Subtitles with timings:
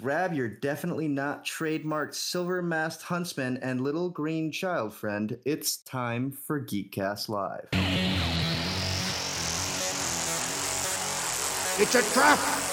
[0.00, 5.36] Grab your definitely not trademarked silver masked huntsman and little green child friend.
[5.44, 7.68] It's time for Geekcast Live.
[11.80, 12.67] It's a trap!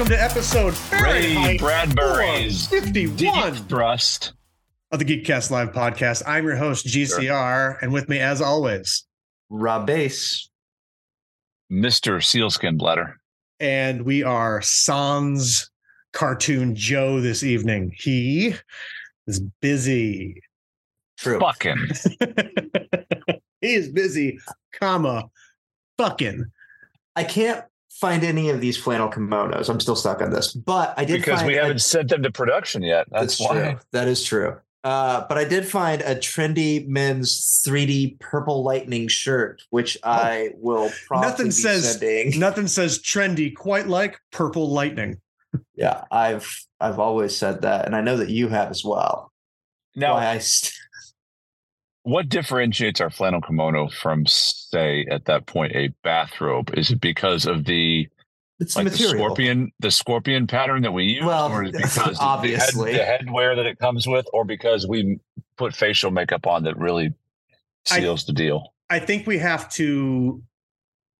[0.00, 0.72] Welcome to episode
[1.02, 4.32] Ray Fahrenheit Bradbury's 51 Thrust.
[4.90, 6.22] of the Geekcast Live podcast.
[6.26, 9.04] I'm your host, GCR, and with me, as always,
[9.50, 10.48] Rob Bass.
[11.70, 12.24] Mr.
[12.24, 13.20] Sealskin Bladder.
[13.58, 15.70] and we are Sans
[16.14, 17.92] Cartoon Joe this evening.
[17.94, 18.54] He
[19.26, 20.40] is busy.
[21.18, 21.40] True.
[21.40, 21.76] Fucking.
[23.60, 24.38] he is busy,
[24.72, 25.28] comma,
[25.98, 26.46] fucking.
[27.16, 27.62] I can't
[28.00, 29.68] find any of these flannel kimonos.
[29.68, 32.22] I'm still stuck on this, but I did Because find we a- haven't sent them
[32.22, 33.06] to production yet.
[33.10, 33.60] That's, That's why.
[33.72, 33.78] true.
[33.92, 34.56] That is true.
[34.82, 40.90] Uh, but I did find a trendy men's 3D purple lightning shirt, which I will
[41.06, 42.40] probably Nothing be says- sending.
[42.40, 45.20] Nothing says trendy quite like purple lightning.
[45.74, 49.30] Yeah, I've I've always said that, and I know that you have as well.
[49.96, 50.72] Now, I st-
[52.02, 56.70] what differentiates our flannel kimono from, say, at that point, a bathrobe?
[56.76, 58.08] Is it because of the
[58.58, 61.76] it's like the the scorpion, the scorpion pattern that we use, Well, or is it
[61.82, 62.92] because obviously.
[62.92, 65.18] the, head, the headwear that it comes with, or because we
[65.56, 67.12] put facial makeup on that really
[67.90, 68.74] I- seals the deal?
[68.90, 70.42] I think we have to.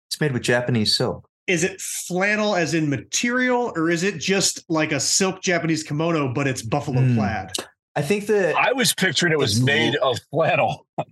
[0.08, 1.28] It's made with Japanese silk.
[1.46, 6.32] Is it flannel as in material, or is it just like a silk Japanese kimono,
[6.34, 7.16] but it's buffalo Hmm.
[7.16, 7.50] plaid?
[7.96, 11.06] I think that I was picturing it was made of flannel, but,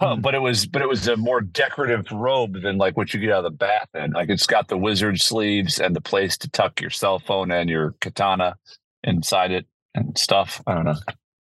[0.00, 0.20] Hmm.
[0.20, 3.30] but it was but it was a more decorative robe than like what you get
[3.30, 4.12] out of the bath in.
[4.12, 7.68] Like it's got the wizard sleeves and the place to tuck your cell phone and
[7.68, 8.54] your katana
[9.02, 10.62] inside it and stuff.
[10.68, 10.94] I don't know.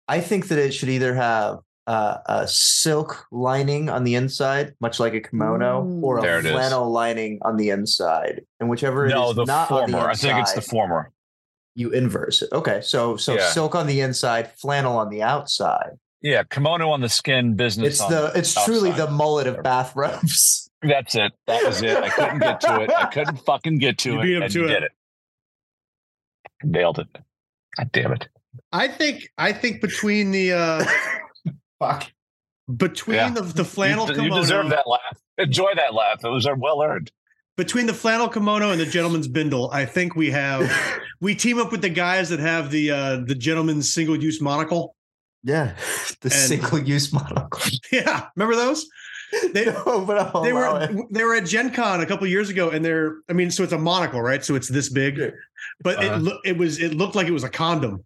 [0.08, 5.00] I think that it should either have uh, a silk lining on the inside, much
[5.02, 6.52] like a kimono, or a it is.
[6.54, 8.42] flannel lining on the inside.
[8.62, 10.08] And whichever No, is the not former.
[10.10, 11.12] I think it's the former.
[11.76, 12.50] You inverse it.
[12.52, 13.50] Okay, so so Yeah.
[13.50, 15.92] silk on the inside, flannel on the outside.
[16.22, 17.94] Yeah, kimono on the skin, business.
[17.94, 20.70] It's on the it's truly the mullet of bathrobes.
[20.82, 21.34] That's it.
[21.48, 21.98] That was it.
[21.98, 22.90] I couldn't get to it.
[22.92, 24.24] I couldn't fucking get to You it.
[24.24, 24.70] beat him and to you it.
[24.70, 24.92] did it.
[26.64, 27.08] Nailed it.
[27.78, 28.28] God damn it.
[28.72, 30.86] I think I think between the uh
[31.80, 32.12] Fuck.
[32.76, 33.30] between Yeah.
[33.32, 35.18] the, the flannel you, you deserve that laugh.
[35.38, 36.24] Enjoy that laugh.
[36.24, 37.12] It was well earned.
[37.60, 40.72] Between the flannel kimono and the gentleman's bindle, I think we have
[41.22, 44.96] we team up with the guys that have the uh the gentleman's single use monocle.
[45.44, 45.76] Yeah,
[46.22, 47.62] the single use monocle.
[47.92, 48.88] Yeah, remember those?
[49.54, 51.14] They- no, but I'll they were it.
[51.14, 53.74] they were at Gen Con a couple years ago, and they're I mean, so it's
[53.74, 54.44] a monocle, right?
[54.44, 55.20] So it's this big,
[55.84, 56.16] but Uh-huh.
[56.16, 58.04] it loo- it was it looked like it was a condom,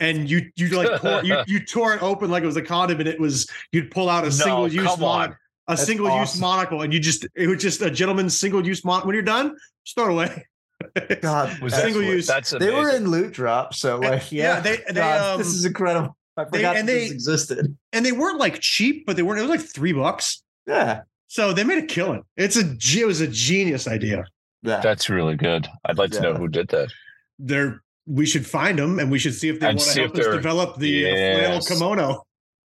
[0.00, 3.00] and you you like tore, you you tore it open like it was a condom,
[3.00, 5.18] and it was you'd pull out a No, single use come on.
[5.18, 5.36] monocle.
[5.72, 8.84] A That's single use monocle, and you just it was just a gentleman's single use
[8.84, 9.08] monocle.
[9.08, 10.46] When you're done, just throw it away.
[11.22, 12.26] God, Was that's Single what- use.
[12.26, 15.38] That's They were in loot drop, so And- like yeah, yeah, they- they, God, um,
[15.38, 16.16] this is incredible.
[16.36, 17.76] I they- forgot and that they- this existed.
[17.92, 19.38] and they weren't like cheap, but they weren't.
[19.38, 20.42] It was like three bucks.
[20.66, 22.22] Yeah, So they made a killing.
[22.36, 24.24] It's a it was a genius idea.
[24.62, 24.80] yeah.
[24.80, 25.68] That's really good.
[25.84, 26.92] I'd like to know who did that.
[27.38, 30.16] They're we should find them and we should see if they And want to help
[30.18, 32.22] us develop the uh, flannel kimono.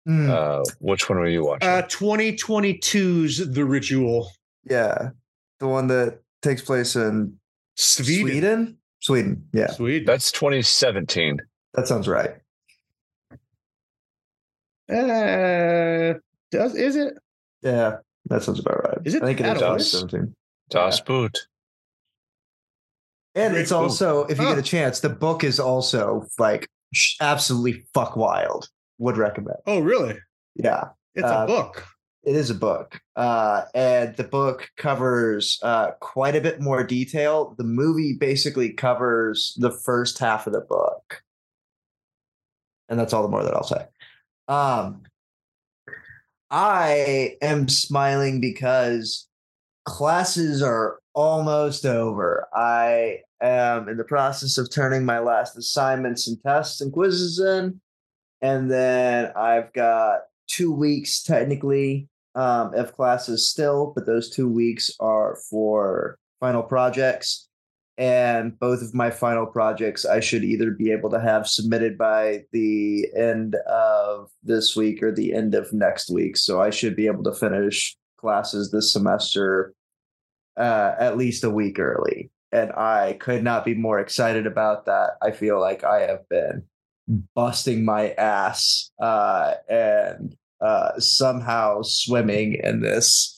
[0.06, 1.68] Hmm, Uh, which one were you watching?
[1.68, 4.30] uh 2022's the ritual
[4.69, 5.09] yeah,
[5.59, 7.39] the one that takes place in
[7.75, 8.77] sweden Sweden.
[9.00, 9.71] Sweden, yeah.
[9.71, 11.39] sweden That's 2017.
[11.74, 12.36] That sounds right.
[14.89, 16.13] Uh,
[16.51, 17.13] does is it?
[17.68, 17.98] Yeah,
[18.28, 18.98] that sounds about right.
[19.06, 19.92] Is it I think it is adults?
[19.92, 20.34] 2017.
[20.69, 21.38] Das Boot.
[23.36, 23.81] And Great it's book.
[23.81, 24.52] also, if you Huh.
[24.56, 26.68] get a chance, the book is also like
[27.22, 28.69] absolutely fuck wild.
[29.00, 29.58] Would recommend.
[29.68, 30.18] Oh, really?
[30.56, 30.90] Yeah.
[31.14, 31.86] It's Uh, a book.
[32.24, 37.56] It is a book, uh, and the book covers uh, quite a bit more detail.
[37.58, 41.24] The movie basically covers the first half of the book,
[42.90, 43.86] and that's all the more that I'll say.
[44.50, 45.04] Um,
[46.49, 49.27] I am smiling because
[49.85, 52.47] classes are almost over.
[52.53, 57.81] I am in the process of turning my last assignments and tests and quizzes in,
[58.41, 64.91] and then I've got two weeks technically um, of classes still, but those two weeks
[64.99, 67.46] are for final projects.
[67.97, 72.44] And both of my final projects I should either be able to have submitted by
[72.51, 76.38] the end of this week or the end of next week.
[76.38, 79.73] So I should be able to finish classes this semester
[80.57, 82.29] uh, at least a week early.
[82.51, 85.11] And I could not be more excited about that.
[85.21, 86.63] I feel like I have been
[87.35, 93.37] busting my ass uh, and uh, somehow swimming in this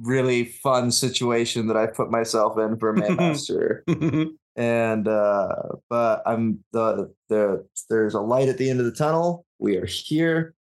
[0.00, 3.80] really fun situation that I put myself in for Maymaster.
[4.56, 5.52] and uh,
[5.88, 9.44] but I'm the the there's a light at the end of the tunnel.
[9.58, 10.54] We are here.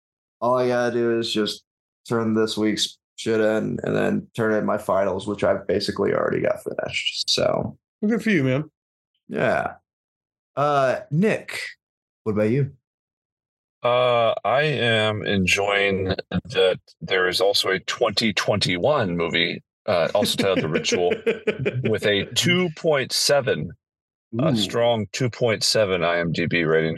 [0.42, 1.64] All I gotta do is just
[2.08, 6.42] turn this week's shit in and then turn in my finals, which I've basically already
[6.42, 7.30] got finished.
[7.30, 8.70] So Good for you, man.
[9.28, 9.74] yeah.
[10.56, 11.60] Uh Nick,
[12.24, 12.72] what about you?
[13.86, 20.70] Uh, I am enjoying that there is also a 2021 movie, uh, also titled The
[20.70, 21.10] Ritual,
[21.88, 23.68] with a 2.7,
[24.40, 26.98] a strong 2.7 IMDb rating.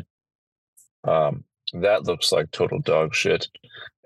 [1.03, 1.43] Um,
[1.73, 3.49] that looks like total dog shit.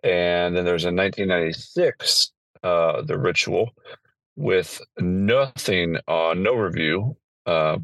[0.01, 2.31] And then there's a 1996,
[2.63, 3.75] uh, The Ritual,
[4.35, 7.77] with nothing on, no review, uh,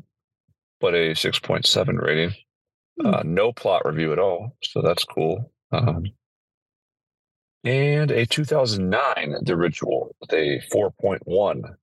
[0.82, 2.34] but a 6.7 rating.
[3.04, 5.52] Uh, no plot review at all, so that's cool.
[5.72, 6.06] Um,
[7.64, 11.76] and a 2009 The Ritual with a 4.1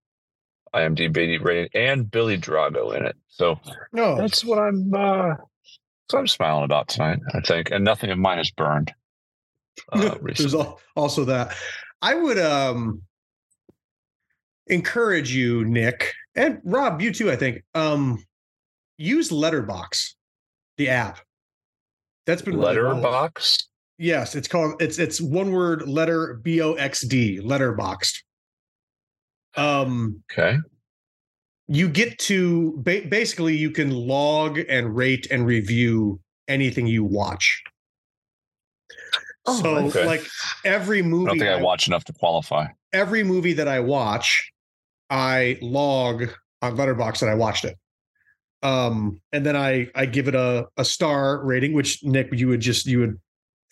[0.74, 3.16] IMDb rating and Billy Drago in it.
[3.28, 3.60] So
[3.92, 4.92] No, that's what I'm.
[4.92, 5.34] Uh,
[6.10, 7.20] what I'm smiling about tonight.
[7.32, 8.92] I think, and nothing of mine is burned.
[9.92, 10.54] Uh, there's
[10.96, 11.56] also that.
[12.02, 13.02] I would um
[14.66, 17.30] encourage you, Nick, and Rob, you too.
[17.30, 18.24] I think um
[18.98, 20.16] use Letterbox,
[20.76, 21.18] the app.
[22.26, 23.28] That's been really cool.
[23.98, 28.16] Yes, it's called it's it's one word letter B O X D Letterboxd.
[29.56, 30.58] Um, Okay.
[31.68, 37.62] you get to ba- basically you can log and rate and review anything you watch.
[39.46, 40.06] Oh, so okay.
[40.06, 40.26] like
[40.64, 42.66] every I movie don't think I I- watch enough to qualify.
[42.92, 44.50] every movie that I watch,
[45.10, 46.24] I log
[46.62, 47.76] on Letterboxd that I watched it.
[48.64, 52.60] Um, and then I I give it a a star rating, which Nick you would
[52.60, 53.20] just you would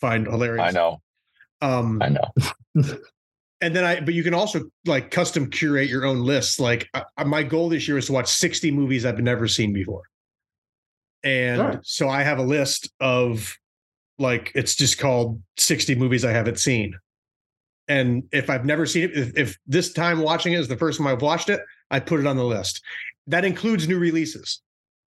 [0.00, 0.68] find hilarious.
[0.68, 1.00] I know.
[1.62, 2.30] Um, I know.
[3.62, 6.60] and then I but you can also like custom curate your own lists.
[6.60, 10.02] Like I, my goal this year is to watch 60 movies I've never seen before.
[11.24, 11.80] And Sure.
[11.84, 13.56] so I have a list of
[14.18, 16.94] like it's just called 60 movies I haven't seen.
[17.88, 20.98] And if I've never seen it, if, if this time watching it is the first
[20.98, 22.82] time I've watched it, I put it on the list.
[23.26, 24.60] That includes new releases.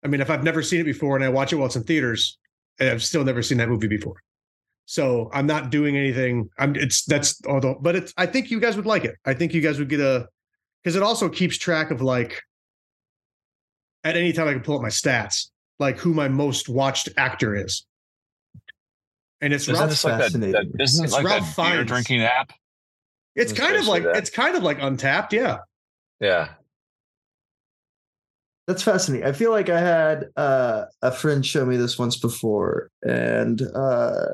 [0.03, 1.83] I mean, if I've never seen it before and I watch it while it's in
[1.83, 2.37] theaters,
[2.79, 4.15] I've still never seen that movie before.
[4.85, 6.49] So I'm not doing anything.
[6.59, 9.15] I'm it's that's although, but it's I think you guys would like it.
[9.25, 10.27] I think you guys would get a
[10.83, 12.41] because it also keeps track of like
[14.03, 17.55] at any time I can pull up my stats, like who my most watched actor
[17.55, 17.85] is.
[19.39, 20.31] And it's Ralph, like that?
[20.31, 22.51] that isn't It's like Ralph that beer drinking app?
[23.35, 24.17] it's it's kind of like that.
[24.17, 25.59] it's kind of like Untappd, yeah.
[26.19, 26.49] Yeah.
[28.67, 29.27] That's fascinating.
[29.27, 34.25] I feel like I had uh, a friend show me this once before, and uh,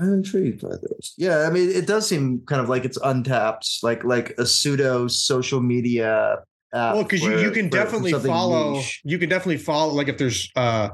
[0.00, 1.14] I'm intrigued by this.
[1.16, 5.06] Yeah, I mean, it does seem kind of like it's Untappd, like like a pseudo
[5.08, 6.38] social media
[6.74, 6.94] app.
[6.94, 9.00] well because you, you can definitely follow niche.
[9.04, 10.88] you can definitely follow like if there's uh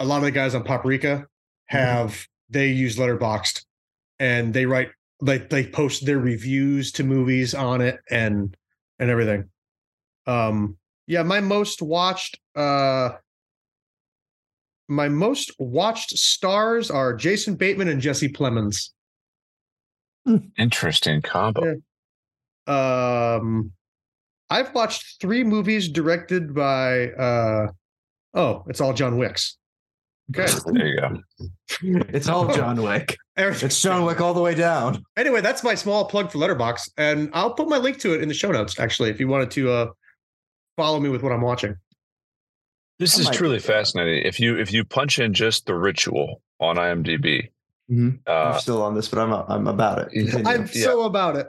[0.00, 1.26] a lot of the guys on Poprika
[1.66, 3.64] have they use Letterboxd
[4.18, 8.56] and they write like they post their reviews to movies on it and
[8.98, 9.48] and everything
[10.26, 13.10] um yeah my most watched uh
[14.88, 18.90] my most watched stars are jason bateman and jesse plemons
[20.58, 21.76] Interesting combo.
[22.66, 23.34] Yeah.
[23.36, 23.72] Um,
[24.48, 27.08] I've watched three movies directed by.
[27.10, 27.66] uh
[28.36, 29.56] Oh, it's all John Wicks.
[30.34, 30.50] Okay.
[30.72, 32.04] There you go.
[32.08, 33.16] It's all John Wick.
[33.36, 35.04] It's John Wick all the way down.
[35.16, 38.28] Anyway, that's my small plug for Letterboxd, and I'll put my link to it in
[38.28, 38.78] the show notes.
[38.80, 39.86] Actually, if you wanted to uh,
[40.76, 41.76] follow me with what I'm watching.
[42.98, 44.24] This I is might truly fascinating.
[44.24, 47.50] If you if you punch in just the ritual on IMDb,
[47.90, 48.20] Mhm.
[48.26, 50.46] I'm uh, still on this, but I'm I'm about it.
[50.46, 51.48] I'm so about it.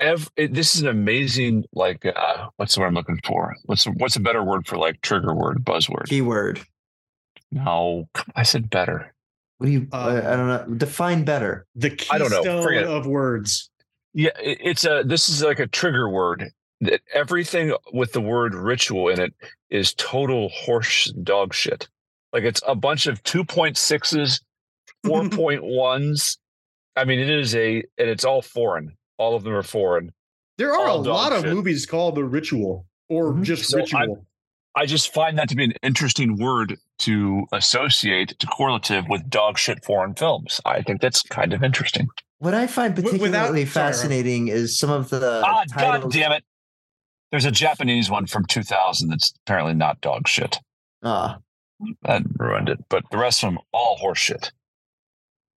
[0.00, 3.54] ev- it, this is an amazing like uh, what's the word I'm looking for?
[3.66, 6.06] What's what's a better word for like trigger word buzzword?
[6.08, 6.60] Keyword.
[7.52, 9.14] No, I said better.
[9.58, 9.80] What do you?
[9.92, 10.74] Um, I, I don't know.
[10.76, 11.66] Define better.
[11.76, 12.42] The I don't know.
[12.42, 13.70] keystone of words.
[14.14, 16.50] Yeah, it, it's a this is like a trigger word.
[16.82, 19.32] That everything with the word ritual in it
[19.70, 21.88] is total horse dog shit.
[22.32, 24.40] Like it's a bunch of 2.6s,
[25.06, 26.38] 4.1s.
[26.96, 28.96] I mean, it is a and it's all foreign.
[29.18, 30.12] All of them are foreign.
[30.58, 33.42] There are a All dog lot of movies called The Ritual or Mhm.
[33.44, 34.26] just So Ritual.
[34.74, 39.58] I just find that to be an interesting word to associate to correlative with dog
[39.58, 40.60] shit foreign films.
[40.64, 42.08] I think that's kind of interesting.
[42.38, 43.22] What I find Wi- without-
[43.52, 46.14] particularly sorry, fascinating is some of the ah, god titles.
[46.14, 46.44] damn it!
[47.32, 50.58] There's a Japanese one from 2000 that's apparently not dog shit.
[51.02, 51.38] Ah,
[52.02, 52.78] That ruined it.
[52.88, 54.52] But the rest of them all horse shit.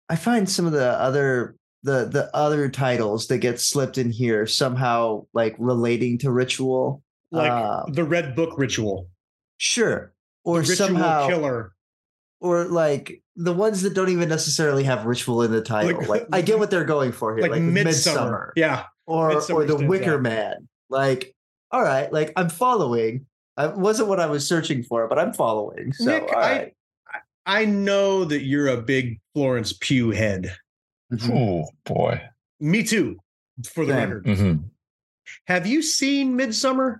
[0.08, 4.46] I find some of the other the the other titles that get slipped in here
[4.48, 7.01] somehow like relating to ritual.
[7.32, 9.10] like uh, the Red Book Ritual,
[9.58, 10.13] Sure,
[10.46, 11.74] or the Ritual somehow, Killer.
[12.39, 15.98] or like the ones that don't even necessarily have ritual in the title.
[16.01, 17.86] Like- Like, I get what they're going for here, Like, like, Midsommar.
[17.88, 18.84] Midsommar, Yeah.
[19.08, 20.22] or Midsommar or the Wicker out.
[20.22, 20.68] Man.
[20.92, 21.33] Like,
[21.74, 23.25] all right, like I'm following.
[23.58, 25.92] It wasn't what I was searching for, but I'm following.
[25.94, 26.72] So, Nick, all I-
[27.46, 30.56] I know that you're a big Florence Pugh head.
[31.30, 32.22] Oh boy.
[32.62, 33.20] Me too,
[33.74, 34.10] for the Same.
[34.10, 34.25] record.
[34.25, 34.63] Mhm.
[35.48, 37.00] Have you seen Midsommar?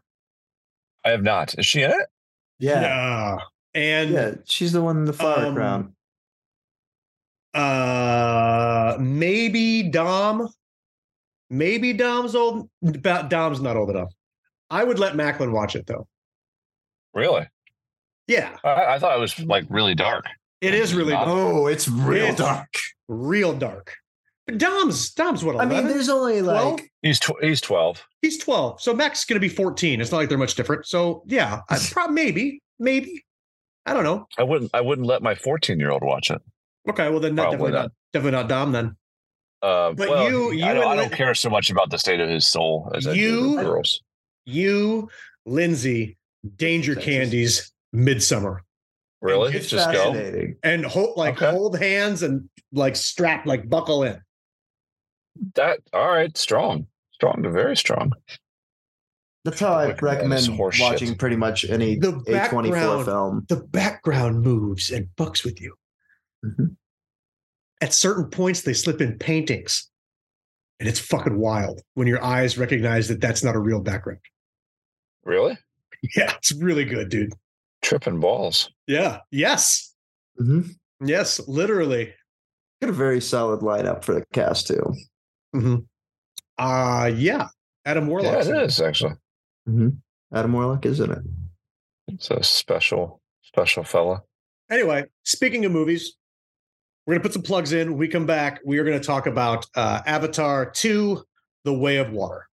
[1.06, 1.58] I have not.
[1.58, 2.08] Is she in it?
[2.60, 3.38] Yeah, Yeah.
[3.74, 5.96] And yeah, she's the one in the flower Um, crown.
[7.54, 10.50] uh maybe Dom.
[11.50, 14.12] Maybe Dom's old but Dom's not old enough.
[14.74, 16.08] I would let Macklin watch it though.
[17.14, 17.48] Really?
[18.28, 20.26] Yeah, I, I thought it was like really dark.
[20.62, 22.74] it is really dark, Oh, it's real It's- dark.
[23.08, 23.96] real dark.
[24.46, 25.72] But Dom's Dom's what 11?
[25.72, 26.74] I mean, there's only 12?
[26.80, 28.04] like He's tw- he's 12.
[28.22, 28.82] He's 12.
[28.82, 30.02] So Mac's going to be 14.
[30.02, 30.86] It's not like they're much different.
[30.86, 33.24] So yeah, I prob- maybe, maybe.
[33.86, 34.28] I don't know.
[34.38, 36.42] I wouldn't I wouldn't let my 14 year old watch it.
[36.90, 37.82] Okay, well then not, definitely not.
[37.84, 37.92] not.
[38.12, 38.98] definitely not Dom then.
[39.62, 41.98] Uh, But well, you- he- you I don't, I don't care so much about the
[41.98, 44.02] state of his soul as I do You- girls.
[44.46, 45.10] You,
[45.46, 46.18] Lindsay,
[46.58, 47.06] Danger Texas.
[47.14, 48.60] Candies, Midsommar,
[49.22, 49.54] Really?
[49.56, 50.12] it's Just go.
[50.14, 50.58] fascinating.
[50.64, 51.52] and hold like Okay.
[51.52, 54.20] hold hands and like strap like buckle in.
[55.56, 56.36] That all right?
[56.38, 58.12] Strong, strong to very strong.
[59.46, 61.20] That's how I Wicker Man is recommend horse watching shit.
[61.20, 63.46] pretty much any The A24 film.
[63.50, 65.76] The background moves and fucks with you.
[66.46, 66.76] Mhm.
[67.82, 69.90] At certain points, they slip in paintings,
[70.80, 74.22] and it's fucking wild when your eyes recognize that that's not a real background.
[75.24, 75.58] Really?
[76.16, 77.34] Yeah, it's really good, dude.
[77.82, 78.70] Tripping balls.
[78.88, 79.20] Yeah.
[79.32, 79.94] Yes.
[80.40, 80.76] Mhm.
[81.02, 81.40] Yes.
[81.48, 82.14] Literally.
[82.82, 84.84] Got a very solid lineup for the cast too.
[85.54, 85.76] hmm
[86.58, 87.48] Uh yeah.
[87.86, 88.46] Adam Warlock.
[88.46, 89.14] Yeah, it is actually.
[90.34, 91.20] Adam Warlock isn't it.
[92.08, 94.24] It's a special, special fella.
[94.70, 96.16] Anyway, speaking of movies,
[97.06, 97.90] we're gonna put some plugs in.
[97.92, 101.24] When we come back, we are gonna talk about uh, Avatar 2,
[101.64, 102.48] The Way of Water.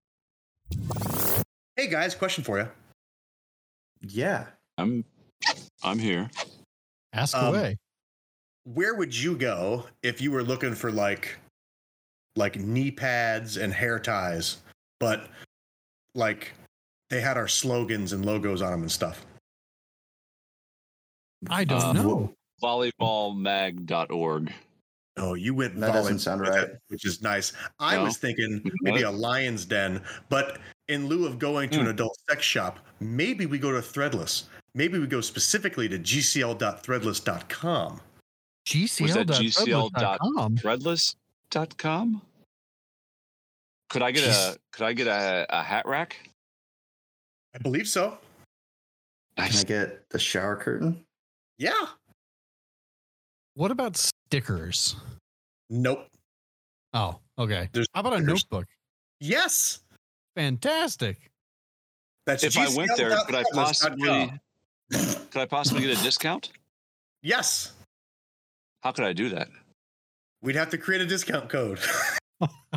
[1.80, 2.68] Hey guys, question for you.
[4.02, 4.48] Yeah.
[4.76, 5.02] I'm
[5.82, 6.28] I'm here.
[7.14, 7.78] Ask Um, away.
[8.64, 11.38] Where would you go if you were looking for like
[12.36, 14.58] like knee pads and hair ties,
[14.98, 15.30] but
[16.14, 16.52] like
[17.08, 19.24] they had our slogans and logos on them and stuff?
[21.48, 22.34] I don't uh, know.
[22.62, 24.52] Volleyballmag.org.
[25.16, 26.64] Oh, you went That doesn't volleyball sound right.
[26.64, 27.54] it, which is nice.
[27.78, 28.04] I No?
[28.04, 30.58] was thinking maybe a lion's den, but
[30.90, 31.90] in lieu of going to an Hmm.
[31.92, 34.44] adult sex shop, maybe we go to Threadless.
[34.74, 38.00] Maybe we go specifically to gcl.threadless.com.
[38.72, 40.56] Was that GCL GCL.threadless.com.
[40.58, 42.22] Threadless.com.
[43.88, 46.30] Could I get a could I get a, a hat rack?
[47.54, 48.18] I believe so.
[49.36, 51.04] Can I get the shower curtain?
[51.58, 51.72] Yeah.
[53.54, 54.94] What about stickers?
[55.68, 56.06] Nope.
[56.94, 57.68] Oh, okay.
[57.72, 58.66] There's How about a notebook?
[59.18, 59.80] Yes.
[60.36, 61.30] Fantastic.
[62.26, 64.32] That's If I went there, could I possibly
[64.92, 66.50] could I possibly get a discount?
[67.22, 67.72] Yes.
[68.82, 69.48] How could I do that?
[70.42, 71.78] We'd have to create a discount code.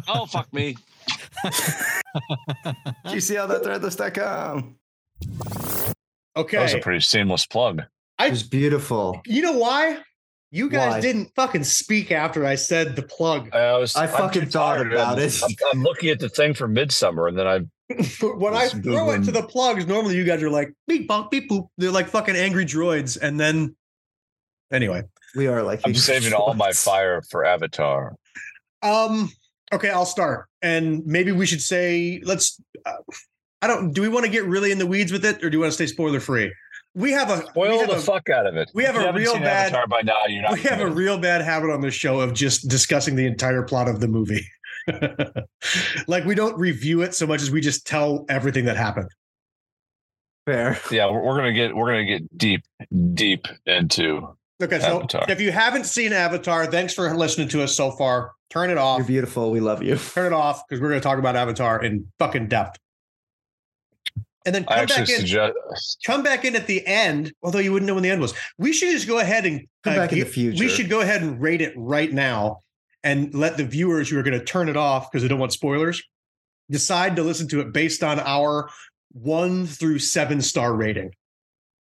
[0.09, 0.75] Oh fuck me.
[3.05, 4.75] GCL.threadless.com.
[6.35, 6.57] Okay.
[6.57, 7.83] That was a pretty seamless plug.
[8.19, 9.21] I It was beautiful.
[9.25, 9.99] you know why?
[10.53, 11.01] You guys Why?
[11.01, 13.51] didn't fucking speak after I said the plug.
[13.55, 13.95] I was.
[13.95, 14.93] I I'm fucking thought tired.
[14.93, 15.41] about I'm, it.
[15.43, 17.57] I'm, I'm looking at the thing for Midsommar, and then I.
[18.37, 21.31] when I Just throw it to the plugs, normally you guys are like beep bonk
[21.31, 21.69] beep boop.
[21.79, 23.75] They're like fucking angry droids, and then
[24.71, 25.01] anyway.
[25.35, 28.13] We are like I'm saving all my fire for Avatar.
[28.83, 29.31] Um.
[29.73, 32.61] Okay, I'll start, and maybe we should say let's.
[32.85, 32.91] Uh,
[33.63, 33.91] I don't.
[33.91, 35.71] Do we want to get really in the weeds with it, or do you want
[35.71, 36.53] to stay spoiler free?
[36.95, 38.69] We have a we Spoil have the a, fuck out of it.
[38.73, 40.25] we have If a haven't real seen bad- Avatar by now.
[40.27, 40.53] You're not.
[40.53, 43.87] we have a real bad habit on this show of just discussing the entire plot
[43.87, 44.45] of the movie.
[46.07, 49.09] like we don't review it so much as we just tell everything that happened.
[50.45, 50.79] fair.
[50.91, 52.63] yeah, we're, we're gonna get we're gonna get deep
[53.13, 54.35] deep into.
[54.61, 55.25] Okay, so Avatar.
[55.29, 58.31] if you haven't seen Avatar, thanks for listening to us so far.
[58.49, 58.99] Turn it off.
[58.99, 59.49] You're beautiful.
[59.51, 59.95] We love you.
[59.97, 62.77] Turn it off because we're going to talk about Avatar in fucking depth.
[64.45, 65.05] And then come back in.
[65.07, 65.53] suggest.
[66.05, 68.33] Come back in at the end, although you wouldn't know when the end was.
[68.57, 70.59] We should just go ahead and Come back in the future.
[70.61, 72.59] We should go ahead and rate it right now,
[73.03, 75.53] and let the viewers who are going to turn it off because they don't want
[75.53, 76.01] spoilers
[76.69, 78.69] decide to listen to it based on our
[79.11, 81.11] one through seven star rating.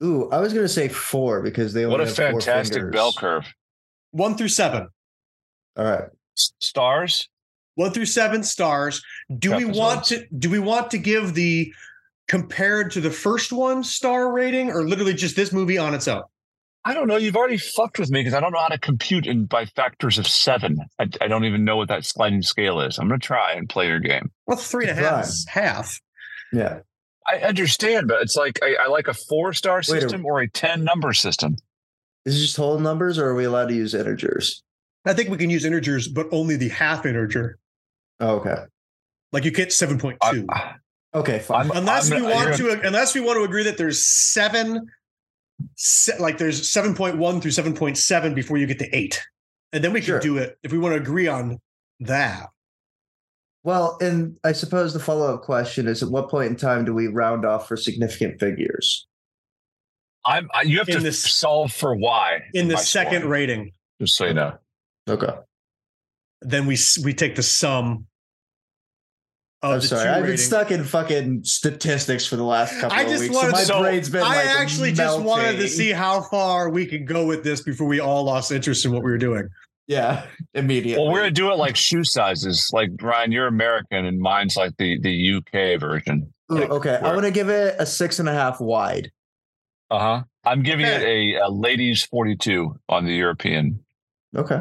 [0.04, 2.92] Ooh, I was gonna say four because they only What a have four fantastic fingers.
[2.92, 3.46] bell curve.
[4.10, 4.88] One through seven.
[5.76, 6.04] All right.
[6.36, 7.28] S- Stars.
[7.76, 9.02] one through seven stars.
[9.38, 11.72] Do we want to do we want to give the
[12.28, 16.22] compared to the first one star rating or literally just this movie on its own?
[16.84, 17.16] I don't know.
[17.16, 20.18] You've already fucked with me because I don't know how to compute in by factors
[20.18, 20.78] of seven.
[21.00, 22.98] I, I don't even know what that sliding scale is.
[22.98, 24.30] I'm gonna try and play your game.
[24.46, 26.00] Well, three and a half is half.
[26.52, 26.80] Yeah.
[27.28, 30.48] I understand, but it's like I, I like a four star Wait system or a
[30.48, 31.56] ten number system.
[32.24, 34.62] Is it just whole numbers or are we allowed to use integers?
[35.04, 37.58] I think we can use integers, but only the half integer.
[38.20, 38.56] Oh, okay.
[39.32, 40.46] Like you get seven point I, two.
[41.14, 41.70] Okay, fine.
[41.70, 44.86] I'm- Unless we I'm- want you're- to, unless we want to agree that there's seven,
[45.76, 49.22] se- like there's seven point one through seven point seven before you get to eight,
[49.72, 50.20] and then we can Sure.
[50.20, 51.58] do it if we want to agree on
[52.00, 52.50] that.
[53.64, 56.94] well, and I suppose the follow up question is at what point in time do
[56.94, 59.08] we round off for significant figures?
[60.24, 63.72] I'm, I, you have In to this- solve for why In the second scoring, rating,
[64.00, 64.56] Just so you know.
[65.08, 65.34] Okay.
[66.42, 68.06] then we we take the sum.
[69.72, 70.08] Of I'm sorry.
[70.08, 73.34] I've been stuck in fucking statistics for the last couple I of just weeks.
[73.34, 76.70] wanted so my to- brain's been I like actually just wanted to see how far
[76.70, 79.48] we could go with this before we all lost interest in what we were doing.
[79.88, 81.02] Yeah, immediately.
[81.02, 82.70] Well, we're gonna do it like shoe sizes.
[82.72, 86.32] Like Ryan, you're American, and mine's like the the UK version.
[86.50, 89.12] Ooh, Like, okay, I'm gonna give it a six and a half wide.
[89.90, 90.22] Uh huh.
[90.44, 91.30] I'm giving Okay.
[91.34, 93.84] it a, a ladies 42 on the European
[94.36, 94.60] Okay.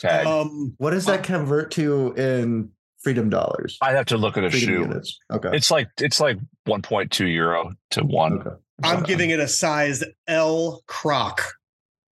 [0.00, 0.26] tag.
[0.26, 2.70] Um, What does that convert to in
[3.06, 3.78] freedom dollars?
[3.82, 4.80] I'd have to look at a freedom shoe.
[4.80, 5.16] units.
[5.32, 5.50] Okay.
[5.52, 8.40] It's like it's like 1.2 euro to one.
[8.40, 8.50] okay.
[8.82, 11.40] I'm giving it a size L Croc.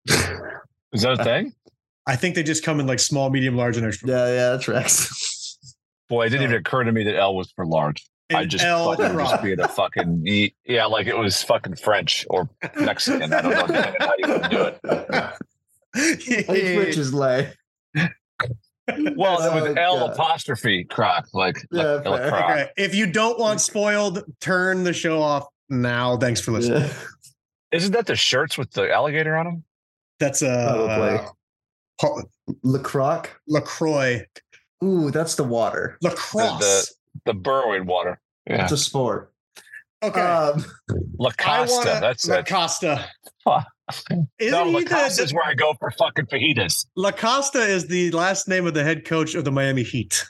[0.09, 1.53] Is that a thing?
[2.07, 4.09] I think they just come in like small, medium, large, and extra.
[4.09, 5.07] Yeah, yeah, that's right.
[6.09, 8.05] Boy, it didn't even occur to me that L was for large.
[8.35, 12.49] I just L fucking just being a fucking yeah, like it was fucking French or
[12.75, 13.31] Mexican.
[13.31, 16.75] I don't know how you want to do it.
[16.75, 17.53] Which is lay.
[19.15, 20.13] Well, Oh, with L God.
[20.13, 22.51] apostrophe croc, like Yeah, like croc.
[22.51, 26.17] Okay, if you don't want spoiled, turn the show off now.
[26.17, 26.81] Thanks for listening.
[26.83, 26.93] Yeah.
[27.71, 29.63] Isn't that the shirts with the alligator on them?
[30.19, 31.21] That's uh,
[31.99, 32.23] Probably.
[32.63, 33.21] Lacroix.
[33.47, 34.25] Lacroix,
[34.83, 35.97] Ooh, that's the water.
[36.01, 36.93] lacrosse.
[37.25, 38.19] The burrowing water.
[38.47, 39.31] Yeah, It's a sport.
[40.03, 40.65] okay, Um,
[41.19, 41.75] La Costa.
[41.87, 42.47] wanna- That's La it.
[42.47, 43.05] Costa.
[43.43, 43.67] Fuck.
[44.39, 44.79] Isn't no, he La
[45.17, 46.85] the- is where I go for fucking fajitas.
[46.95, 50.25] La Costa is the last name of the head coach of the Miami Heat.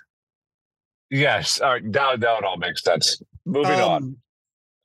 [1.10, 1.60] Yes.
[1.60, 1.84] All right.
[1.84, 3.22] Now, now it all makes sense.
[3.46, 4.04] Moving on.
[4.04, 4.18] Um,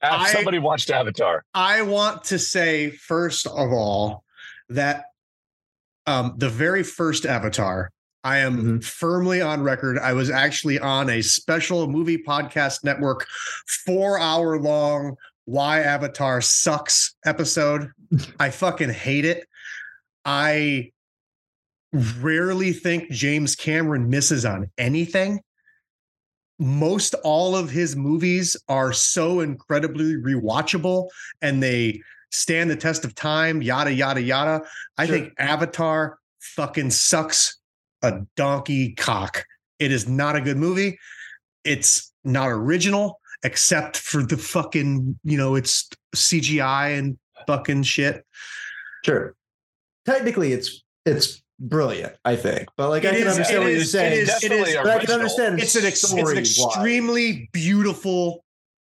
[0.03, 1.45] Uh, I- somebody watched Avatar.
[1.55, 4.25] I want to say first of all
[4.69, 5.05] that
[6.09, 7.91] um, the very first Avatar,
[8.23, 8.85] I am Mhm.
[8.85, 9.99] firmly on record.
[9.99, 13.27] I was actually on a special movie podcast network,
[13.87, 17.91] four hour long "Why Avatar Sucks" episode.
[18.38, 19.47] I fucking hate it.
[20.25, 20.92] I
[21.92, 25.40] rarely think James Cameron misses on anything.
[26.59, 31.09] Most all of his movies are so incredibly rewatchable
[31.42, 32.01] and they
[32.33, 34.62] stand the test of time, yada, yada, yada.
[34.99, 35.16] I Sure.
[35.19, 37.59] think Avatar fucking sucks
[38.03, 39.45] a donkey cock.
[39.79, 40.99] It is not a good movie.
[41.64, 48.25] It's not original, except for the fucking, you know, it's CGI and fucking shit.
[49.05, 49.35] sure.
[50.05, 52.14] Technically, it's it's brilliant.
[52.25, 54.12] I think, but like I can is- understand it what is- you're saying.
[54.22, 56.59] is- Definitely but I can understand It's an, ex- it's an story-wise.
[56.59, 58.44] extremely beautiful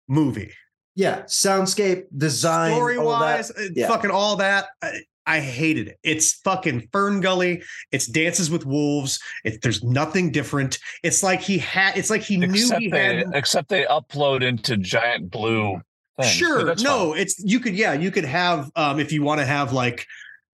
[0.09, 0.52] movie.
[0.94, 3.88] yeah, soundscape, design, story wise, uh, yeah.
[3.88, 4.66] fucking all that.
[4.82, 5.98] I, I hated it.
[6.04, 7.61] It's fucking Fern Gully.
[7.90, 9.18] It's Dances with Wolves.
[9.44, 10.78] It, there's nothing different.
[11.02, 11.96] It's like he had.
[11.98, 13.35] It's like he knew he they, had.
[13.35, 15.80] except they upload into giant blue
[16.20, 16.33] things.
[16.33, 17.20] Sure, no, fine.
[17.20, 20.07] it's you could yeah, you could have um if you want to have like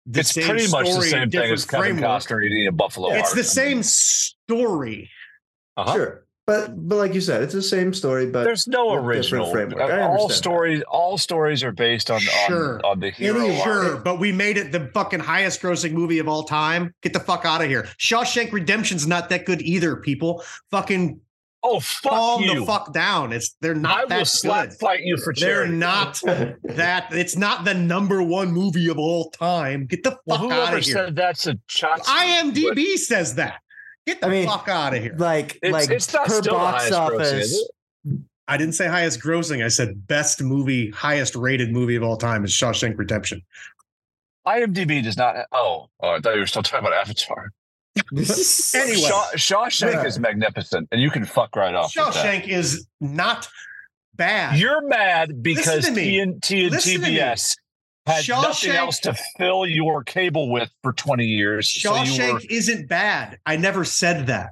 [0.06, 2.22] the it's same pretty much the story in same thing different as Kevin framework.
[2.24, 3.10] Costner eating a buffalo.
[3.12, 3.34] It's heart.
[3.36, 5.10] the I same mean, story.
[5.76, 5.93] uh-huh.
[5.93, 8.26] Sure, but but like you said, it's the same story.
[8.28, 9.52] But There's no with original.
[9.52, 9.82] framework.
[9.82, 10.34] I all understand that.
[10.36, 12.76] stories, all stories are based on Sure.
[12.86, 13.39] on, on the hero.
[13.41, 13.63] Any- arc.
[13.65, 16.93] Sure, but we made it the fucking highest grossing movie of all time.
[17.02, 17.84] Get the fuck out of here.
[18.00, 20.41] Shawshank Redemption's not that good either, people.
[20.72, 21.20] Fucking
[21.63, 22.60] Oh fuck calm you!
[22.60, 23.34] the fuck down.
[23.34, 24.78] It's they're not I will that slap good.
[24.80, 26.22] fight you for They're not
[26.63, 29.86] that it's not the number one movie of all time.
[29.88, 30.93] Get the Well, fuck out of here.
[30.93, 32.02] said that's a shot.
[32.04, 33.60] IMDb says that.
[34.06, 35.15] Get the I mean, fuck out of here.
[35.17, 37.70] like It's, like it's not per still box highest grossing, office.
[38.48, 39.65] I didn't say highest grossing.
[39.65, 43.41] I said best movie, highest rated movie of all time is Shawshank Redemption.
[44.48, 45.36] IMDb does not.
[45.52, 47.52] Oh, oh, I thought you were still talking about Avatar.
[48.75, 48.97] Anyway.
[49.01, 50.05] Shaw, Shawshank Yeah.
[50.05, 51.93] is magnificent, and you can fuck right off.
[51.93, 53.47] Shawshank is not
[54.15, 54.60] bad.
[54.60, 56.17] You're mad because Listen to me.
[56.17, 57.17] TNT and Listen to me.
[57.17, 57.55] TBS
[58.05, 61.69] had nothing else to fill your cable with for 20 years.
[61.69, 63.39] So Shawshank were, isn't bad.
[63.45, 64.51] I never said that.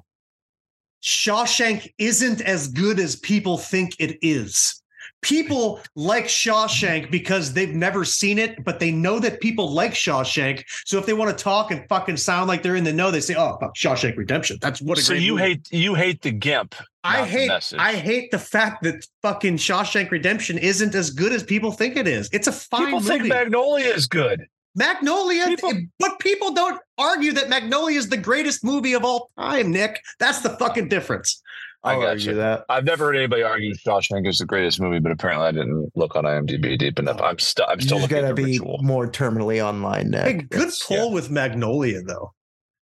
[1.02, 4.82] Shawshank isn't as good as people think it is.
[5.26, 10.64] People like Shawshank because they've never seen it, but they know that people like Shawshank.
[10.86, 13.22] So if they want to talk and fucking sound like they're in the know, they
[13.22, 15.44] say, "Oh, fuck Shawshank Redemption." That's what a so you movie.
[15.44, 16.76] hate you hate the gimp.
[17.04, 17.74] I hate.
[17.80, 22.08] I hate the fact that fucking Shawshank Redemption isn't as good as people think it
[22.08, 22.30] is.
[22.32, 22.92] It's a fine movie.
[22.92, 23.20] People movie.
[23.22, 24.46] think Magnolia is good.
[24.76, 29.32] Magnolia, People- eh, but people don't argue that Magnolia is the greatest movie of all
[29.40, 30.02] time, Nick.
[30.20, 31.42] That's the fucking difference.
[31.86, 32.36] I I'll got argue you.
[32.38, 32.66] that.
[32.68, 36.16] I've never heard anybody argue Shawshank is the greatest movie, but apparently I didn't look
[36.16, 37.18] on IMDb deep enough.
[37.22, 37.26] Oh.
[37.26, 38.80] I'm still I'm still just looking gotta at the be ritual.
[38.82, 40.26] more terminally online, Nick.
[40.26, 42.34] Hey, good It's- pull with Magnolia, though.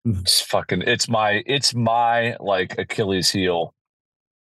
[0.05, 3.73] It's fucking it's my it's my like Achilles heel.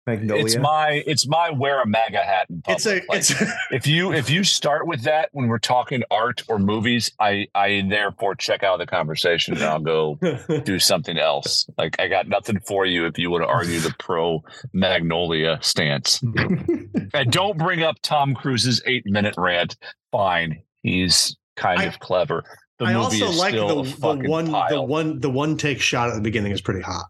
[0.08, 0.44] Magnolia.
[0.46, 2.78] It's my it's my wear a MAGA hat in public.
[2.78, 3.34] It's a Like, it's
[3.72, 7.84] if you if you start with that when we're talking art or movies, I I
[7.90, 10.20] therefore check out the conversation and I'll go
[10.64, 11.68] do something else.
[11.78, 16.22] Like I got nothing for you if you want to argue the pro Magnolia stance.
[17.14, 19.76] and don't bring up Tom Cruise's eight minute rant.
[20.12, 22.44] Fine, he's kind I- of clever.
[22.78, 25.30] The I movie also is like still the, a the fucking one the one the
[25.30, 27.06] one take shot at the beginning is pretty hot.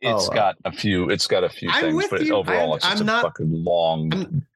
[0.00, 1.08] It's Oh, uh, got a few.
[1.10, 2.34] It's got a few I'm things, but you.
[2.34, 4.12] overall, I'm- it's just I'm a not- fucking long.
[4.12, 4.46] I'm-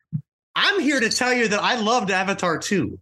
[0.57, 2.99] I'm here to tell you that I loved Avatar too.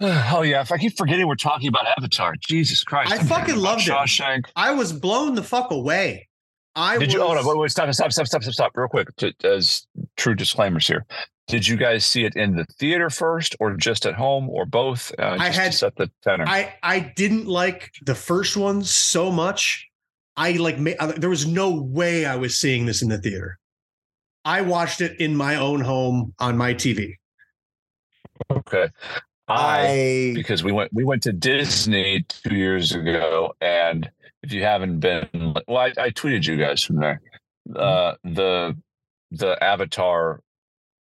[0.00, 3.12] oh yeah, if I keep forgetting we're talking about Avatar, Jesus Christ!
[3.12, 3.90] I I'm fucking loved it.
[3.90, 4.46] Shawshank.
[4.56, 6.28] I was blown the fuck away.
[6.74, 7.22] I Did was, you?
[7.22, 7.46] Oh no!
[7.46, 7.70] Wait, wait!
[7.70, 7.92] Stop!
[7.94, 8.12] Stop!
[8.12, 8.26] Stop!
[8.26, 8.42] Stop!
[8.42, 8.52] Stop!
[8.54, 8.72] Stop!
[8.74, 11.06] Real quick, to, as true disclaimers here.
[11.48, 15.12] Did you guys see it in the theater first, or just at home, or both?
[15.18, 16.44] Uh, I had- set the tenor.
[16.48, 19.86] I I didn't like the first one so much.
[20.36, 23.58] I like ma- uh, there was no way I was seeing this in the theater.
[24.44, 27.14] I watched it in my own home on my TV.
[28.50, 28.88] okay.
[29.48, 29.88] I
[30.28, 34.10] I because we went we went to Disney two years ago, and
[34.42, 37.20] if you haven't been, well, I, I tweeted you guys from there.
[37.74, 38.76] Uh, the
[39.30, 40.40] the Avatar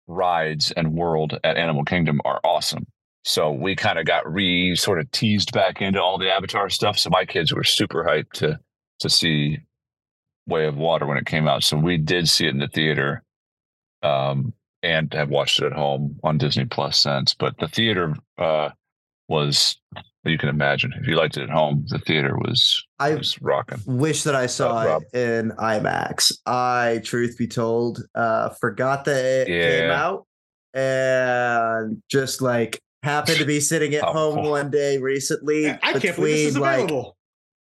[0.08, 2.86] rides and world at Animal Kingdom are awesome.
[3.24, 7.00] So we kind of got re sort of teased back into all the Avatar stuff.
[7.00, 8.60] So my kids were super hyped to
[9.00, 9.60] to see
[10.48, 11.64] Way of Water when it came out.
[11.64, 13.24] So we did see it in the theater.
[14.04, 14.54] Um,
[14.84, 17.34] and have watched it at home on Disney Plus since.
[17.34, 18.70] But the theater uh,
[19.28, 19.78] was
[20.24, 23.80] you can imagine if you liked it at home, the theater was I was rocking.
[23.88, 25.04] wish that I saw Rob.
[25.12, 26.38] it in IMAX.
[26.46, 30.28] I, truth be told, uh, forgot that it came out
[30.76, 34.14] and just like happened to be sitting at Oh.
[34.14, 35.68] home one day recently.
[35.70, 37.18] I can't believe this is like available.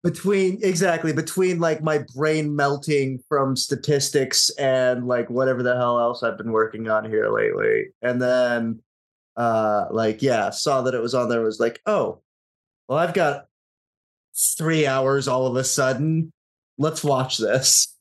[0.02, 6.22] Between exactly between like my brain melting from statistics and like whatever the hell else
[6.22, 7.88] I've been working on here lately.
[8.02, 8.80] And then
[9.36, 12.20] uh like yeah, saw that it was on there was like, "Oh,
[12.88, 13.46] well I've got
[14.56, 16.32] 3 hours all of a sudden.
[16.78, 17.96] Let's watch this."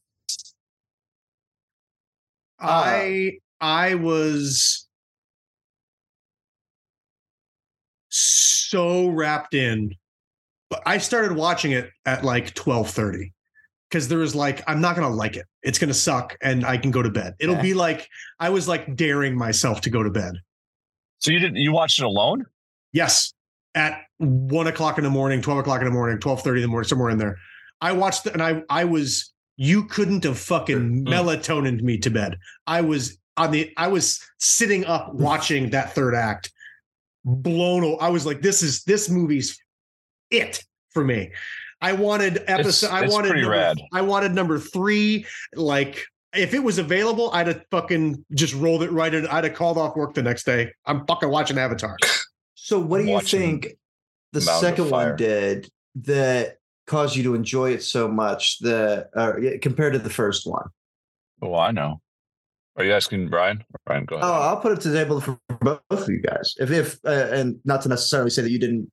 [2.60, 4.88] I I was
[8.10, 9.96] so wrapped in.
[10.70, 13.32] But I started watching it at like 12:30
[13.90, 15.46] because there was like I'm not going to like it.
[15.64, 17.34] It's going to suck and I can go to bed.
[17.40, 17.64] It'll Okay.
[17.70, 18.08] be like
[18.40, 20.36] I was like daring myself to go to bed.
[21.20, 22.46] So you didn't you watched it alone?
[22.94, 23.34] Yes,
[23.76, 26.88] at one o'clock in the morning, 12 o'clock in the morning, 12:30 in the morning,
[26.88, 27.38] somewhere in there.
[27.82, 31.08] I watched it and I I was you couldn't have fucking Mm.
[31.08, 32.38] melatonin me to bed.
[32.68, 36.52] I was on the I was sitting up watching that third act,
[37.26, 37.98] blown.
[38.00, 39.60] I was like, this is this movie's
[40.32, 41.32] it for me.
[41.82, 42.92] I wanted episode.
[42.92, 43.78] I it's wanted number, rad.
[43.94, 45.26] I wanted number three.
[45.56, 49.28] Like if it was available, I'd have fucking just rolled it right in.
[49.28, 50.72] I'd have called off work the next day.
[50.86, 51.98] I'm fucking watching Avatar.
[52.56, 53.68] So what do you think
[54.34, 55.70] the Mounds second one did
[56.04, 60.68] that caused you to enjoy it so much the uh, compared to the first one?
[61.42, 62.02] Oh, I know.
[62.76, 63.64] Are you asking Brian?
[63.86, 64.26] Brian, go ahead.
[64.26, 64.42] Oh, ahead.
[64.44, 66.54] I'll put it to the table for both of you guys.
[66.60, 68.92] If if uh, and not to necessarily say that you didn't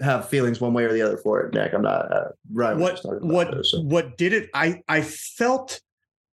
[0.00, 1.72] have feelings one way or the other for it, Nick.
[1.74, 2.76] I'm not uh, right.
[2.76, 5.80] what what what did it i i felt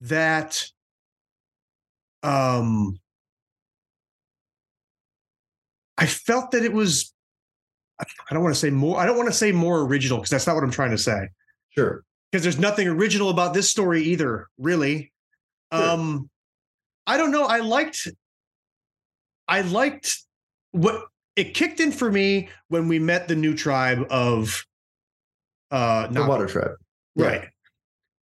[0.01, 0.65] that
[2.23, 2.99] um
[5.97, 7.13] i felt that it was
[7.99, 10.47] i don't want to say more i don't want to say more original because that's
[10.47, 11.27] not what i'm trying to say
[11.69, 12.03] Sure.
[12.31, 15.11] because there's nothing original about this story either really
[15.73, 15.83] Sure.
[15.89, 16.29] um
[17.07, 18.07] i don't know i liked
[19.47, 20.17] i liked
[20.71, 24.65] what it kicked in for me when we met the new tribe of
[25.71, 26.75] uh The water tribe.
[27.15, 27.25] Yeah.
[27.25, 27.49] right.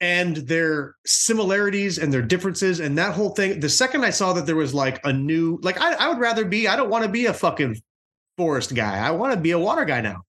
[0.00, 4.44] And their similarities and their differences and that whole thing the second i saw that
[4.44, 7.10] there was like a new like i, I would rather be i don't want to
[7.10, 7.80] be a fucking
[8.36, 8.98] forest guy.
[8.98, 10.20] I want to be a water guy now.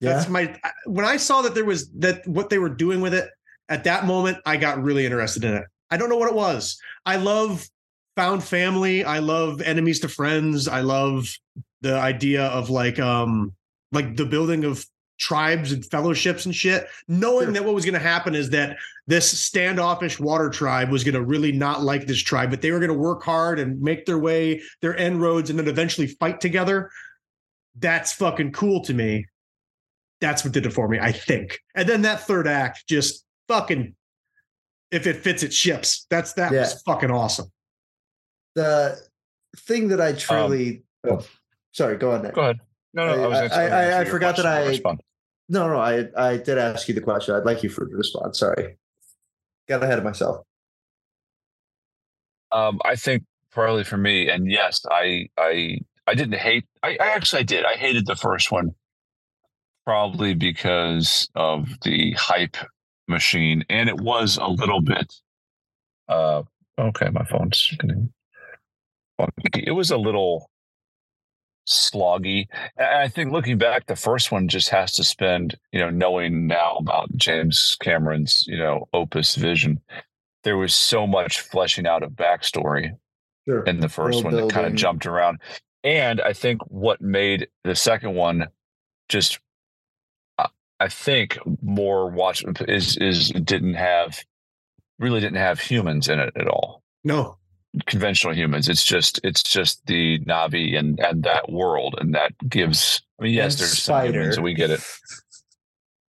[0.00, 0.12] Yeah.
[0.12, 3.28] that's my when i saw that there was that what they were doing with it
[3.68, 5.64] at that moment i got really interested in it.
[5.90, 6.78] I don't know what it was.
[7.04, 7.66] I love
[8.14, 9.04] found family.
[9.04, 10.68] I love enemies to friends.
[10.68, 11.34] I love
[11.82, 13.52] the idea of like um
[13.92, 14.84] like the building of
[15.18, 17.52] tribes and fellowships and shit knowing Sure.
[17.54, 18.76] that what was going to happen is that
[19.08, 22.78] this standoffish water tribe was going to really not like this tribe but they were
[22.78, 26.40] going to work hard and make their way their end roads and then eventually fight
[26.40, 26.88] together
[27.80, 29.26] that's fucking cool to me
[30.20, 33.92] that's what did it for me i think and then that third act just fucking
[34.92, 36.60] if it fits it ships that's that Yeah.
[36.60, 37.50] was fucking awesome
[38.54, 38.96] The
[39.56, 40.82] thing that I truly.
[41.10, 41.24] oh,
[41.72, 41.96] sorry.
[41.96, 42.34] Go on, Nick.
[42.34, 42.60] Go ahead.
[42.94, 44.46] No, no, I- I, was I- I- I forgot that.
[44.46, 45.00] I'll respond.
[45.48, 45.78] No, no.
[45.78, 47.34] I I did ask you the question.
[47.34, 48.36] I'd like you for to respond.
[48.36, 48.76] Sorry.
[49.68, 50.44] Got ahead of myself.
[52.50, 56.64] Um, I think partly for me, and yes, I I I didn't hate.
[56.82, 57.64] I, I actually did.
[57.64, 58.74] I hated the first one,
[59.84, 62.56] probably because of the hype
[63.06, 65.12] machine, and it was a little bit.
[66.08, 66.42] Uh,
[66.78, 68.10] okay, my phone's getting
[69.18, 69.64] funky.
[69.66, 70.48] It was a little
[71.68, 72.46] sloggy.
[72.76, 76.46] And I think looking back, the first one just has to spend, you know, knowing
[76.46, 79.80] now about James Cameron's, you know, opus vision.
[80.44, 82.92] There was so much fleshing out of backstory
[83.46, 83.62] Sure.
[83.64, 85.40] in the first World one that kind of jumped around.
[85.84, 88.48] And I think what made the second one
[89.08, 89.38] just,
[90.38, 90.48] uh,
[90.80, 94.22] I think, more watch is is didn't have
[94.98, 96.82] really didn't have humans in it at all.
[97.04, 97.36] no
[97.86, 98.68] Conventional humans.
[98.68, 103.02] It's just it's just the Na'vi and and that world, and that gives.
[103.20, 104.42] I mean, yes, And there's some humans, spider.
[104.42, 104.80] we get it.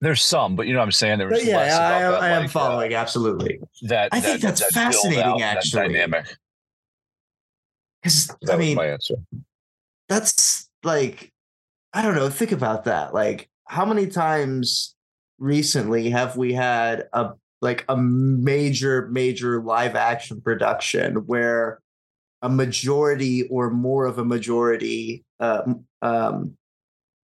[0.02, 1.18] There's some, but you know what I'm saying.
[1.18, 2.94] There was yeah, less I am, that, I am like, uh, following.
[2.94, 3.60] absolutely.
[3.82, 4.08] that.
[4.12, 5.88] I think that's that fascinating, out, that actually.
[5.92, 6.26] dynamic.
[8.02, 9.16] Because That I mean, my answer.
[10.08, 11.30] that's like
[11.92, 14.94] i don't know think about that like how many times
[15.38, 21.80] recently have we had a like a major major live action production where
[22.42, 26.56] a majority or more of a majority um, um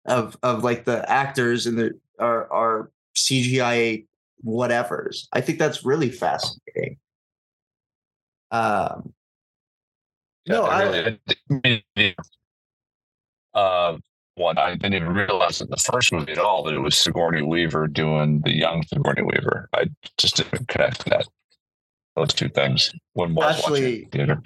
[0.06, 4.06] of of like the actors and the are are cgi
[4.44, 5.26] whatevers.
[5.32, 6.98] I think that's really fascinating.
[8.50, 9.12] Um
[10.46, 11.20] no, I, really,
[11.96, 12.14] I,
[13.54, 13.98] uh,
[14.40, 17.42] one, I didn't even realize in the first movie at all that it was Sigourney
[17.42, 19.68] Weaver doing the young Sigourney Weaver.
[19.74, 19.84] I
[20.18, 21.26] just didn't connect that
[22.16, 24.42] those two things when I was Actually, watching it in theater.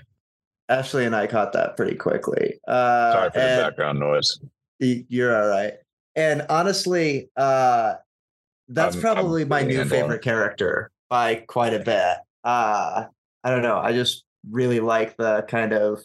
[0.68, 2.58] Ashley and I caught that pretty quickly.
[2.68, 4.38] Uh, Sorry for the background noise.
[4.80, 5.74] You're all right.
[6.16, 7.94] And honestly, uh,
[8.68, 10.22] that's I'm- probably I'm my new favorite it.
[10.22, 12.16] character by quite a bit.
[12.44, 13.06] Uh,
[13.42, 13.78] I don't know.
[13.78, 16.02] I just really like the kind of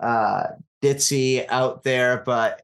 [0.00, 0.44] uh,
[0.82, 2.62] ditzy out there, but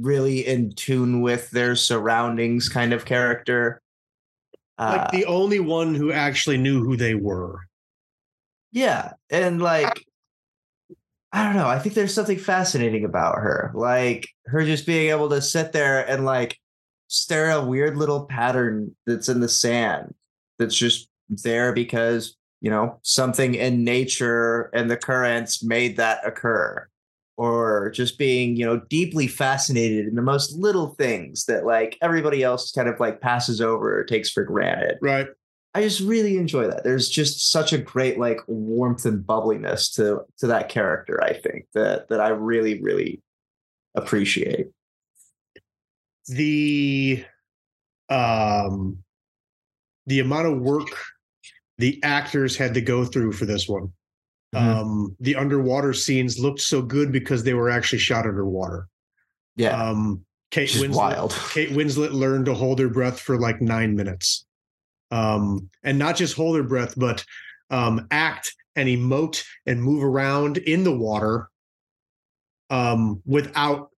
[0.00, 3.80] really in tune with their surroundings kind of character.
[4.78, 7.60] Uh, like the only one who actually knew who they were
[8.72, 10.04] Yeah, and like
[11.32, 13.72] I don't know, I think there's something fascinating about her.
[13.74, 16.58] Like her just being able to sit there and like
[17.08, 20.14] stare a weird little pattern that's in the sand
[20.58, 26.88] that's just there because, you know, something in nature and the currents made that occur.
[27.36, 32.44] Or just being, you know, deeply fascinated in the most little things that like everybody
[32.44, 35.26] else kind of like passes over or takes for granted right
[35.76, 36.84] I just really enjoy that.
[36.84, 41.22] There's just such a great like warmth and bubbliness to to that character.
[41.22, 43.20] I think that that I really really
[43.96, 44.68] appreciate.
[46.28, 47.24] the
[48.08, 48.98] um
[50.06, 50.88] the amount of work
[51.78, 53.92] the actors had to go through for this one.
[54.54, 54.60] Mhm.
[54.60, 58.88] Um the underwater scenes looked so good because they were actually shot underwater.
[59.56, 61.32] Yeah, Um Kate Winslet wild.
[61.52, 64.46] Kate Winslet learned to hold her breath for like 9 minutes.
[65.10, 67.24] Um and not just hold her breath but
[67.70, 71.48] um act and emote and move around in the water
[72.70, 73.90] um without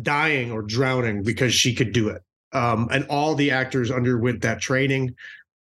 [0.00, 2.22] dying or drowning because she could do it.
[2.52, 5.14] Um, and all the actors underwent that training.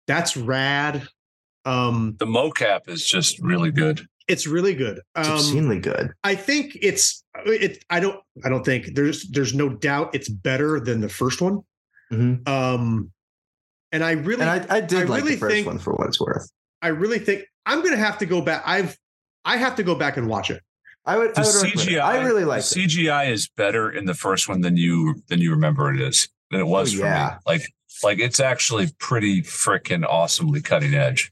[0.06, 1.06] That's rad.
[1.64, 4.07] Um, The mocap is just really good.
[4.29, 5.00] it's really good.
[5.16, 6.12] It's Um, obscenely good.
[6.24, 7.85] I think it's it.
[7.90, 8.18] I don't.
[8.44, 11.61] I don't think there's there's no doubt it's better than the first one.
[12.12, 12.46] Mhm.
[12.48, 13.11] Um,
[13.92, 15.79] and I really, And I, I, I did I like really the first think- one
[15.79, 16.48] for what it's worth.
[16.83, 18.62] I really think I'm gonna have to go back.
[18.66, 18.96] I've
[19.44, 20.62] I have to go back and watch it.
[21.07, 21.35] I would.
[21.35, 21.72] The I, would.
[21.72, 22.64] CGI, I really like it.
[22.64, 26.61] CGI is better in the first one than you than you remember it is than
[26.61, 27.38] it was Oh, for yeah.
[27.46, 27.53] me.
[27.53, 27.62] Like
[28.03, 31.31] like it's actually pretty freaking awesomely cutting edge.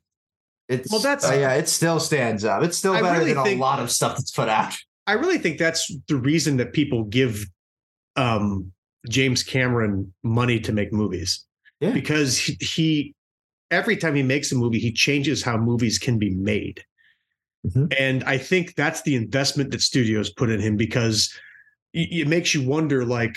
[0.68, 1.54] It's Well, that's- uh, yeah.
[1.54, 2.62] It still stands up.
[2.62, 4.74] It's still I better really than think- a lot of stuff that's put out.
[5.06, 7.44] I really think that's the reason that people give
[8.16, 8.72] um,
[9.08, 11.44] James Cameron money to make movies.
[11.80, 11.90] Yeah.
[11.90, 13.14] Because he, he
[13.70, 16.84] every time he makes a movie, he changes how movies can be made.
[17.66, 17.92] Mhm.
[17.98, 21.32] And I think that's the investment that studios put in him because
[21.94, 23.36] it, makes you wonder like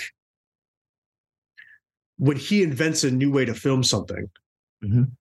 [2.17, 4.29] when he invents a new way to film something,
[4.83, 5.11] Mhm.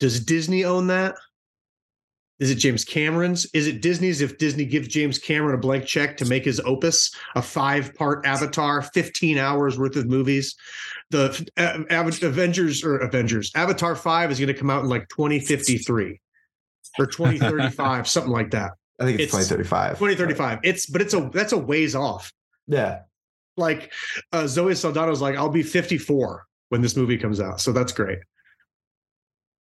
[0.00, 1.14] Does Disney own that?
[2.40, 3.46] Is it James Cameron's?
[3.54, 7.14] Is it Disney's if Disney gives James Cameron a blank check to make his opus,
[7.36, 10.56] a five part Avatar, 15 hours worth of movies?
[11.10, 15.08] The uh, Av- Avengers or Avengers, Avatar 5 is going to come out in like
[15.10, 16.20] 2053
[16.98, 18.72] or 2035, something like that.
[19.00, 19.98] I think it's, It's 2035.
[19.98, 20.58] 2035.
[20.64, 22.32] It's, but it's a, that's a ways off.
[22.66, 23.00] Yeah.
[23.56, 23.92] Like
[24.32, 27.60] uh, Zoe Saldana's like, I'll be 54 when this movie comes out.
[27.60, 28.18] So that's great.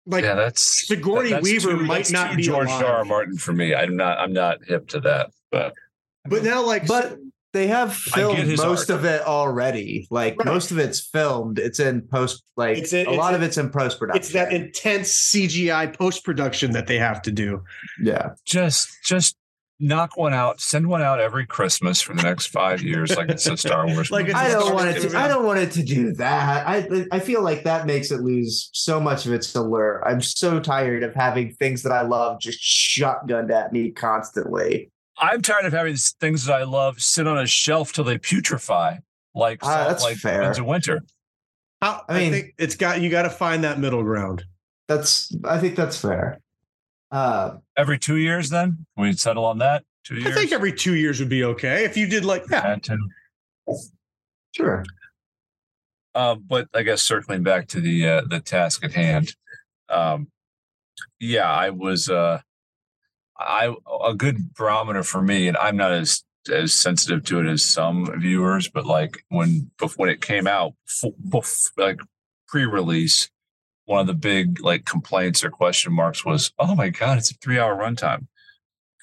[0.09, 2.83] Like, yeah, that's Sigourney that's Weaver too- might not be George alive.
[2.85, 2.97] R.
[2.99, 3.05] R.
[3.05, 3.75] Martin for me.
[3.75, 5.31] I'm not I'm not hip to that.
[5.51, 5.73] But
[6.25, 7.17] but now, like, But
[7.53, 8.99] they have filmed most art.
[8.99, 10.07] of it already.
[10.11, 10.45] Like Right.
[10.45, 11.57] most of it's filmed.
[11.59, 12.43] It's in post.
[12.55, 14.19] Like It's a- a, lot it's of it's in post production.
[14.21, 17.63] it's that intense CGI post production that they have to do.
[18.01, 18.29] yeah.
[18.45, 19.35] just just
[19.79, 23.45] knock one out, send one out every Christmas for the next five years, like it's
[23.47, 24.09] a Star Wars.
[24.17, 24.39] Like movie.
[24.39, 25.17] it's don't want it to.
[25.17, 26.67] I don't want it to do that.
[26.67, 30.01] I I feel like that makes it lose so much of its allure.
[30.07, 34.89] I'm so tired of having things that I love just shotgunned at me constantly.
[35.19, 38.17] I'm tired of having s- things that I love sit on a shelf till they
[38.17, 38.99] putrefy,
[39.35, 40.41] like ah, salt, that's like fair.
[40.41, 41.01] Winds of winter.
[41.81, 44.43] How, I, I mean- think it's got you got to find that middle ground.
[44.87, 45.35] That's.
[45.43, 46.39] I think that's fair.
[47.11, 49.83] Uh, Every two years, then we settle on that.
[50.03, 50.27] Two years.
[50.27, 52.73] I think every two years would be okay if you did like yeah.
[52.73, 52.97] And two.
[54.55, 54.83] sure.
[56.15, 59.35] Um, but I guess circling back to the uh, the task at hand,
[59.89, 60.29] um,
[61.19, 62.41] yeah, I was uh,
[63.37, 67.63] I a good barometer for me, and I'm not as as sensitive to it as
[67.63, 71.99] some viewers, but like when when it came out, f- bef- like
[72.47, 73.29] pre-release,
[73.87, 77.35] one of the big like complaints or question marks was, "Oh my god, it's a
[77.35, 78.27] three hour runtime."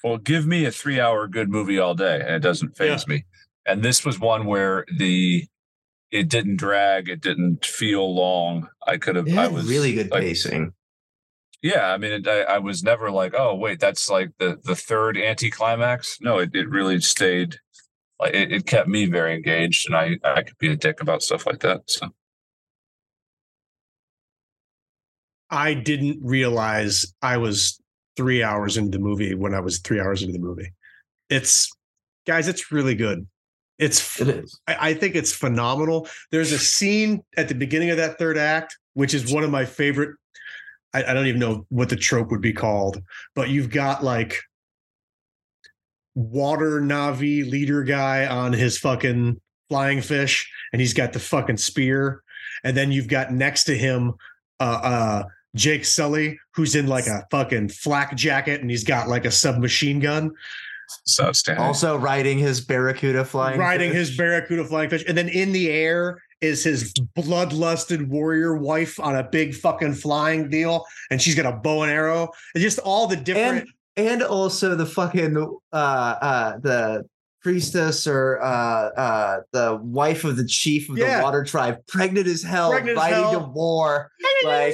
[0.03, 3.25] Well, give me a three hour good movie all day, and it doesn't phase me.
[3.65, 5.47] And this was one where the
[6.11, 8.69] it didn't drag, it didn't feel long.
[8.85, 10.73] I could have, I was really good like, pacing.
[11.63, 14.75] yeah, I mean, it, I, I was never like, oh wait, that's like the the
[14.75, 16.19] third anticlimax.
[16.21, 17.57] No, it, it really stayed.
[18.19, 21.23] Like it, it kept me very engaged, and I I could be a dick about
[21.23, 21.89] stuff like that.
[21.89, 22.11] So
[25.49, 27.79] I didn't realize I was
[28.17, 30.73] three hours into the movie when I was three hours into the movie.
[31.29, 31.69] It's
[32.25, 33.27] guys, it's really good.
[33.77, 34.59] It's It is.
[34.67, 36.07] I, I think it's phenomenal.
[36.31, 39.65] There's a scene at the beginning of that third act, which is one of my
[39.65, 40.15] favorite.
[40.93, 43.01] I, I don't even know what the trope would be called,
[43.35, 44.39] but you've got like
[46.15, 52.21] water Na'vi leader guy on his fucking flying fish, and he's got the fucking spear,
[52.63, 54.13] and then you've got next to him
[54.59, 55.23] uh uh
[55.55, 59.99] Jake Sully, who's in like a fucking flak jacket and he's got like a submachine
[60.01, 60.31] gun
[61.03, 61.63] it's outstanding.
[61.63, 63.59] Also riding his barracuda flying.
[63.59, 64.09] riding fish.
[64.09, 69.15] his barracuda flying fish, and then in the air is his bloodlusted warrior wife on
[69.15, 73.07] a big fucking flying deal, and she's got a bow and arrow, and just all
[73.07, 73.67] the different.
[73.97, 75.37] and and also the fucking
[75.71, 77.03] uh uh the
[77.49, 81.19] priestess or uh uh the wife of the chief of Yeah.
[81.19, 83.31] the water tribe pregnant as hell Pregnant as hell.
[83.33, 84.11] to war
[84.43, 84.73] like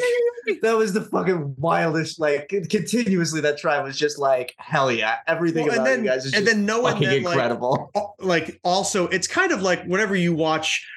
[0.61, 2.17] that was the fucking wildest.
[2.17, 5.17] Like continuously, that tribe was just like hell yeah.
[5.27, 7.91] Everything Well, about then you guys is and just then fucking that like incredible.
[7.93, 10.87] al- like also it's kind of like whenever you watch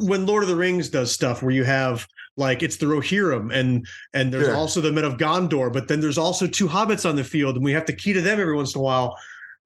[0.00, 2.06] when Lord of the Rings does stuff where you have
[2.36, 4.54] like it's the Rohirrim and and there's Sure.
[4.56, 7.64] also the men of Gondor, but then there's also two hobbits on the field, and
[7.64, 9.16] we have to key to them every once in a while,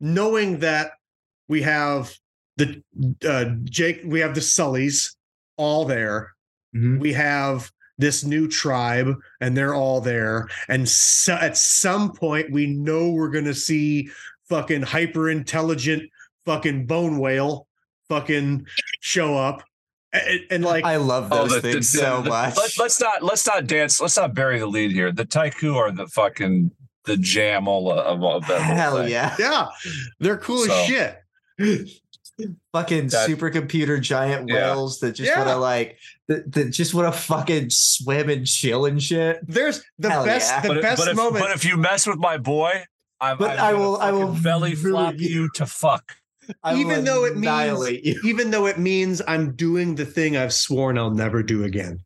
[0.01, 0.93] knowing that
[1.53, 2.11] we have
[2.57, 2.83] the
[3.29, 5.15] uh Jake, we have the Sullys
[5.59, 6.33] all there.
[6.75, 6.99] Mhm.
[6.99, 10.49] We have this new tribe, and they're all there.
[10.69, 14.09] And so at some point, we know we're gonna see
[14.49, 16.03] fucking hyper intelligent
[16.47, 17.67] fucking bone whale
[18.09, 18.67] fucking
[19.01, 19.63] show up.
[20.15, 22.57] And, and like I love Oh, those the- things the- so the- much.
[22.57, 24.01] Let, let's not let's not dance.
[24.01, 25.13] Let's not bury the lead here.
[25.13, 26.71] The Taiku are the fucking
[27.05, 28.61] the jam all of, of that.
[28.63, 29.35] Hell yeah.
[29.39, 29.67] yeah,
[30.21, 31.19] they're cool So- as shit.
[32.73, 34.55] Fucking That- supercomputer giant Yeah.
[34.75, 35.39] whales that just Yeah.
[35.39, 35.99] want to like
[36.29, 39.41] that, that just want to fucking swim and chill and shit.
[39.47, 40.61] There's the Hell best yeah.
[40.63, 41.45] the But, if- best but, if, moment.
[41.45, 42.85] but if you mess with my boy,
[43.21, 46.17] I'm, But I'm I will- I will belly flop get- you to fuck.
[46.65, 48.21] I Even though it means- annihilate you.
[48.25, 52.01] even though it means I'm doing the thing I've sworn I'll never do again.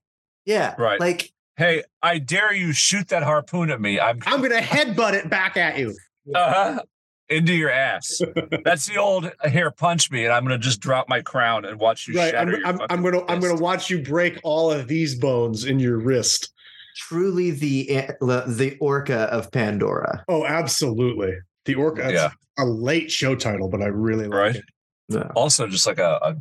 [0.45, 1.01] Yeah, Right.
[1.01, 3.99] Like Hey, I dare you shoot that harpoon at me.
[3.99, 5.97] I'm I'm gonna headbutt it back at you.
[6.35, 6.83] uh-huh,
[7.29, 8.21] into your ass.
[8.65, 11.79] That's the old uh, here punch me, and I'm gonna just drop my crown and
[11.79, 12.35] watch you Right.
[12.35, 15.79] I'm, your I'm, I'm gonna I'm gonna watch you break all of these bones in
[15.79, 16.53] your wrist.
[16.97, 17.51] truly
[17.91, 20.25] eh, the the orca of Pandora.
[20.29, 21.35] Oh, absolutely.
[21.65, 22.03] The orca.
[22.03, 22.31] That's Yeah.
[22.59, 24.57] a late show title, but I really like Right.
[24.57, 24.65] it.
[25.09, 25.31] Yeah.
[25.37, 26.37] Also, just like a, a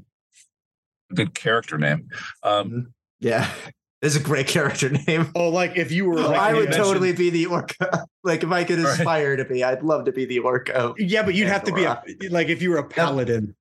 [1.14, 2.08] good character name.
[2.44, 2.80] Um, mm-hmm.
[3.20, 3.50] Yeah.
[4.06, 5.32] It's a great character name.
[5.36, 8.06] Oh, like if you were Like I would mentioned- totally be the orca.
[8.24, 8.99] Like if I could Right.
[8.99, 10.93] aspire to be, I'd love to be the orca.
[10.97, 12.01] yeah, but you'd have to be a,
[12.32, 13.56] like if you were a paladin.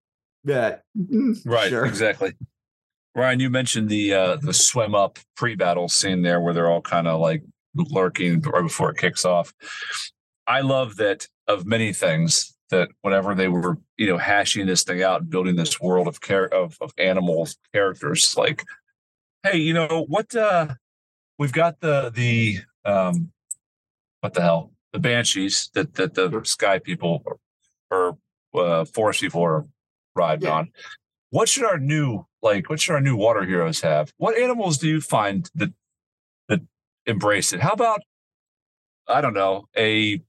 [0.45, 0.76] Yeah.
[1.45, 1.84] right, Sure.
[1.84, 2.32] exactly.
[3.14, 6.80] Ryan, you mentioned the uh, the swim up pre battle scene there, where they're all
[6.80, 7.42] kind of like
[7.74, 9.53] lurking right before it kicks off.
[10.47, 15.03] I love that of many things that whenever they were you know hashing this thing
[15.03, 18.64] out and building this world of care of of animal characters, like,
[19.45, 20.34] hey, you know what?
[20.34, 20.74] uh
[21.38, 23.32] We've got the the um
[24.20, 27.24] what the hell the banshees that that the sky people
[27.90, 28.16] or
[28.55, 29.66] uh, forest people are
[30.16, 30.55] riding Yeah.
[30.55, 30.70] on.
[31.30, 32.70] What should our new like?
[32.70, 34.12] What should our new water heroes have?
[34.16, 35.72] What animals do you find that
[36.49, 36.61] that
[37.07, 37.61] embrace it?
[37.61, 38.01] How about
[39.09, 40.22] I don't know a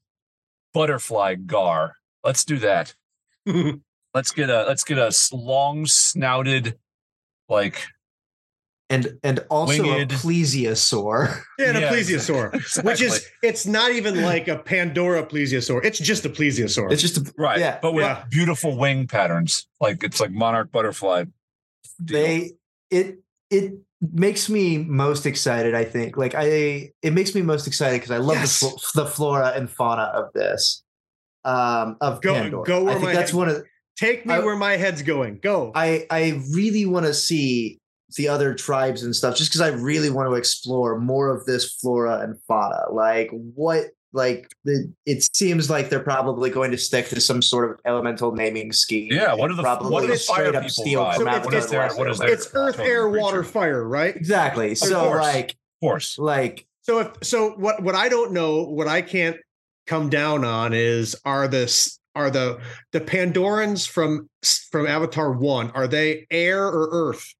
[0.74, 1.96] butterfly gar?
[2.24, 2.96] Let's do that.
[4.16, 6.80] Let's get a let's get a long snouted
[7.50, 7.86] like
[8.90, 10.12] And and also Winged.
[10.12, 11.42] a plesiosaur.
[11.60, 12.92] Yeah, and Yeah, a plesiosaur, exactly.
[12.92, 15.84] which is it's not even like a Pandora plesiosaur.
[15.84, 16.92] It's just a plesiosaur.
[16.92, 17.80] It's just a, right, Yeah.
[17.82, 18.26] but with Yeah.
[18.30, 19.68] beautiful wing patterns.
[19.82, 21.24] Like it's like monarch butterfly.
[22.04, 22.18] deal.
[22.22, 22.52] they
[22.92, 23.20] it
[23.50, 23.74] it
[24.12, 28.18] makes me most excited i think like i it makes me most excited because i
[28.18, 28.60] love Yes.
[28.60, 30.84] the, fl- the flora and fauna of this
[31.46, 32.66] um of Go- Pandora.
[32.66, 33.64] go where i think my that's head- one of
[33.98, 35.40] Take me I- where my head's going.
[35.42, 35.72] Go.
[35.74, 37.80] i i really want to see
[38.16, 41.74] the other tribes and stuff just because i really want to explore more of this
[41.74, 47.08] flora and fauna like what like the, it seems like they're probably going to stick
[47.10, 50.08] to some sort of elemental naming scheme Yeah, and what are the- probably what are
[50.08, 51.16] the straight fire up people steal ride?
[51.18, 53.22] from So Avatar what is their- what is their- it's earth, air, creature.
[53.24, 54.16] water, fire, right?
[54.16, 55.22] exactly so course.
[55.22, 56.18] like of course.
[56.18, 59.36] like So if so, what what I don't know, what I can't
[59.86, 62.60] come down on is are this are the
[62.94, 64.30] the Pandorans from
[64.72, 67.34] from Avatar One are they air or earth?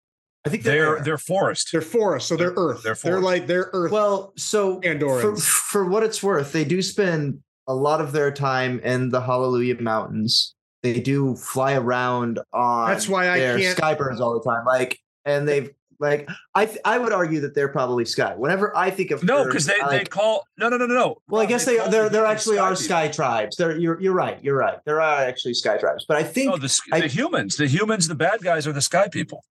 [0.46, 1.70] I think They're they're they're forest.
[1.72, 2.84] They're forest, so they're earth.
[2.84, 3.92] They're They're like they're earth.
[3.92, 5.42] Well, so for, Andorans.
[5.48, 9.82] for what it's worth, they do spend a lot of their time in the Hallelujah
[9.82, 10.54] Mountains.
[10.84, 14.66] They do fly around on That's why I their can't- skybirds all the time.
[14.66, 18.36] Like, and they've like I th- I would argue that they're probably sky.
[18.36, 21.16] Whenever I think of No, because they, I they call no no no no no.
[21.30, 22.84] well, I guess they call they're the there humans actually are people.
[22.84, 23.56] sky tribes.
[23.56, 24.38] They're you're you're right.
[24.44, 24.78] You're right.
[24.86, 26.06] There are actually sky tribes.
[26.08, 28.74] But I think No, the, s- I- the humans, the humans, the bad guys are
[28.74, 29.44] the sky people.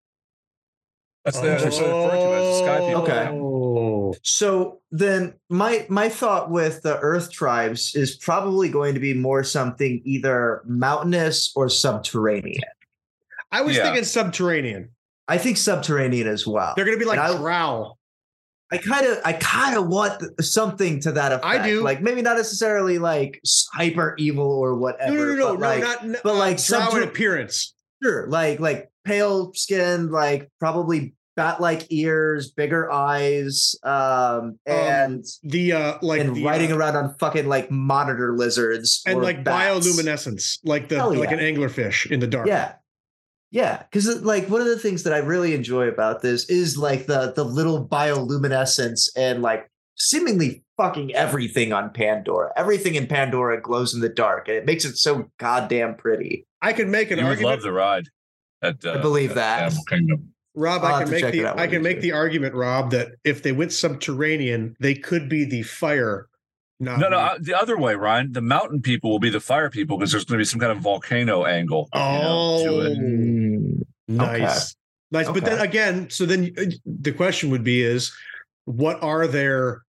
[1.25, 3.01] That's the, that's what they refer to as the sky people.
[3.01, 3.27] Okay.
[3.33, 4.13] Oh.
[4.23, 9.43] So then my my thought with the earth tribes is probably going to be more
[9.43, 12.61] something either mountainous or subterranean.
[13.51, 13.83] I was Yeah.
[13.83, 14.89] thinking subterranean.
[15.27, 16.73] I think subterranean as well.
[16.75, 17.97] They're gonna be like And I- drow.
[18.71, 21.45] I kind of I kind of want something to that effect.
[21.45, 21.81] I do.
[21.83, 23.39] Like maybe not necessarily like
[23.73, 25.13] hyper evil or whatever.
[25.15, 27.73] no, no, no, but no, like, not n- but uh, like drow subter- appearance.
[28.03, 35.97] sure, like like pale skin, like probably bat-like ears, bigger eyes, um, and The uh
[36.01, 39.85] like and the, riding uh, around on fucking like monitor lizards and or like bats.
[39.87, 41.37] bioluminescence, like the Hell like yeah.
[41.37, 42.47] an anglerfish in the dark.
[42.47, 42.73] Yeah.
[43.51, 47.05] Yeah, because like one of the things that I really enjoy about this is like
[47.05, 52.51] the the little bioluminescence and like seemingly fucking everything on Pandora.
[52.57, 56.45] Everything in Pandora glows in the dark, and it makes it so goddamn pretty.
[56.61, 57.51] I could make an You would argument.
[57.57, 58.05] love the ride.
[58.65, 59.63] At, uh, I believe at that.
[59.63, 60.29] Animal Kingdom.
[60.57, 62.01] Rob, I'll I can make the I can make do.
[62.01, 66.27] the argument, Rob, that if they went subterranean, they could be the fire.
[66.79, 68.31] Not No, no, the- uh, the other way, Ryan.
[68.31, 70.71] The mountain people will be the fire people because there's going to be some kind
[70.71, 71.89] of volcano angle.
[71.93, 72.97] you know, to it.
[72.97, 74.75] Mm, nice,
[75.11, 75.27] nice.
[75.29, 78.13] But then again, so then uh, the question would be: Is
[78.65, 79.83] what are their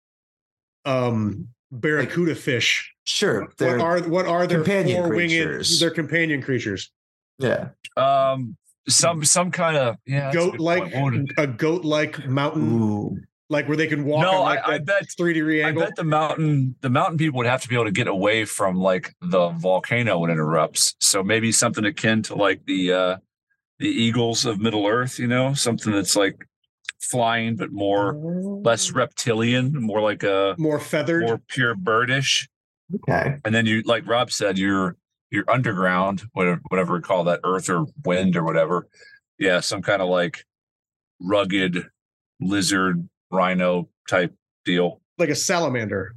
[0.86, 2.92] um barracuda fish?
[3.04, 5.80] Sure, What they're are what are their companion four-winged creatures.
[5.80, 6.92] their companion creatures?
[7.38, 7.70] yeah.
[7.98, 8.58] Um,
[8.88, 10.32] some some kind of yeah.
[10.32, 10.96] Goat like point.
[10.96, 13.18] What would it- a goat like mountain, Ooh.
[13.50, 15.72] like where they can walk No, on like I, I that bet three degree I
[15.72, 18.76] bet the mountain the mountain people would have to be able to get away from
[18.78, 20.94] like the volcano when it erupts.
[21.00, 23.18] So maybe something akin to like the uh
[23.80, 26.48] the eagles of Middle Earth, you know, something that's like
[27.02, 28.14] flying but more
[28.64, 31.24] less reptilian, more like a more feathered.
[31.24, 32.48] more pure birdish.
[32.96, 33.38] Okay.
[33.44, 34.96] And then you like Rob said, you're
[35.32, 38.88] you're underground, whatever whatever we call that, earth or wind or whatever.
[39.40, 40.46] Yeah, some kind of like
[41.22, 41.78] rugged
[42.40, 44.34] lizard rhino type
[44.66, 45.02] deal.
[45.18, 46.14] like a salamander,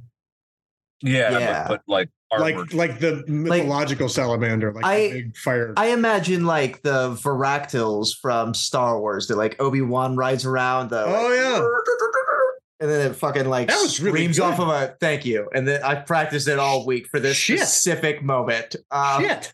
[1.01, 1.67] Yeah, but- Yeah.
[1.69, 2.73] But, like armored.
[2.73, 5.73] like like the mythological salamander, like the I- big fire.
[5.77, 11.03] I imagine like the Varactyls from Star Wars that like Obi Wan rides around the.
[11.05, 11.59] Oh, yeah.
[12.81, 14.45] And then it fucking like That was really screams good.
[14.45, 15.49] off of a thank you.
[15.53, 17.59] And then I practiced it all week for this Shit.
[17.59, 18.75] specific moment.
[18.89, 19.53] Um, Shit,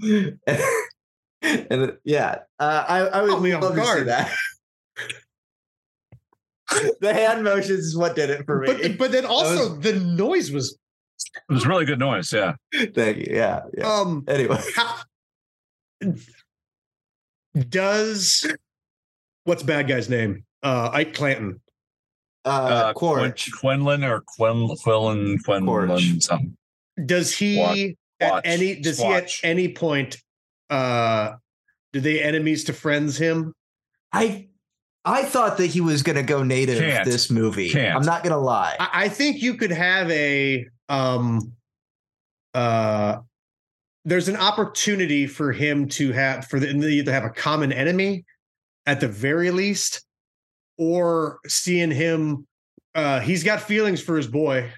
[0.00, 0.38] and
[1.42, 4.34] it- yeah, uh, I, I would Caught love to see that.
[7.00, 8.66] the hand motions is what did it for me.
[8.66, 10.78] but but then also the noise was
[11.48, 12.32] it was really good noise.
[12.32, 12.54] Yeah.
[12.94, 13.26] Thank you.
[13.30, 13.60] Yeah.
[13.76, 13.92] Yeah.
[13.92, 14.24] um.
[14.28, 14.96] anyway, How,
[17.68, 18.46] does
[19.44, 20.44] what's bad guy's name?
[20.62, 21.60] Uh, Ike Clanton.
[22.48, 23.50] Uh, Uh, Quaritch.
[23.60, 26.22] Quinlan or Quin Quillen Quinlan Quaritch.
[26.22, 26.56] something.
[27.06, 27.96] Does he Squatch.
[28.20, 28.40] at Squatch.
[28.44, 30.16] any does he at any point
[30.70, 31.32] uh
[31.92, 33.54] do they enemies to friends him?
[34.12, 34.48] I
[35.04, 37.04] I thought that he was gonna go native Can't.
[37.04, 37.70] this movie.
[37.70, 37.96] Can't.
[37.96, 38.76] I'm not gonna lie.
[38.80, 41.52] I, I think you could have a um
[42.54, 43.18] uh
[44.04, 46.66] there's an opportunity for him to have for the
[47.04, 48.24] to have a common enemy
[48.86, 50.02] at the very least,
[50.78, 52.46] or seeing him
[52.94, 54.70] uh he's got feelings for his boy.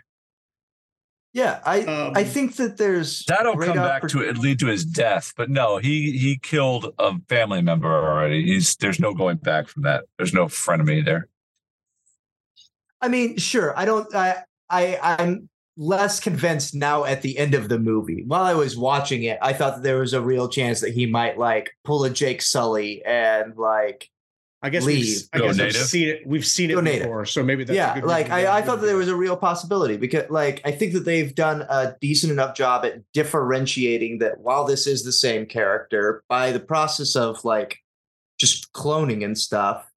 [1.33, 4.85] yeah, I Um, I think that there's That'll come back to it lead to his
[4.85, 5.33] death.
[5.37, 8.45] But no, he he killed a family member already.
[8.45, 10.05] He's there's no going back from that.
[10.19, 11.29] There's no frenemy there.
[13.01, 13.79] I mean, sure.
[13.79, 14.13] I don't.
[14.15, 18.25] I I I'm less convinced now at the end of the movie.
[18.27, 21.07] While I was watching it, I thought that there was a real chance that he
[21.07, 24.11] might like pull a Jake Sully and like
[24.63, 25.05] I guess Leave.
[25.07, 26.27] we've, I Go guess we've seen it.
[26.27, 27.03] We've seen Go it native.
[27.05, 29.17] before, so maybe that's a yeah, good like I, I thought that there was a
[29.17, 34.19] real possibility because like I think that they've done a decent enough job at differentiating
[34.19, 37.79] that while this is the same character by the process of like
[38.39, 39.91] just cloning and stuff,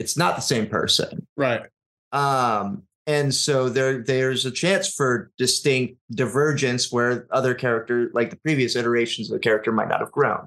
[0.00, 1.26] it's not the same person.
[1.36, 1.62] right.
[2.10, 8.36] Um, and so there there's a chance for distinct divergence where other character, like the
[8.36, 10.46] previous iterations of the character, might not have grown.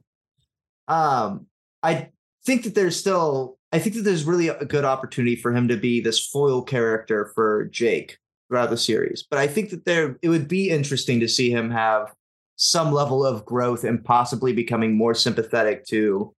[0.88, 1.47] Um,
[1.84, 2.10] I
[2.46, 5.76] think that there's still I think that there's really a good opportunity for him to
[5.78, 8.18] be this foil character for Jake
[8.48, 9.26] throughout the series.
[9.30, 12.14] But I think that there it would be interesting to see him have
[12.56, 16.34] some level of growth and possibly becoming more sympathetic to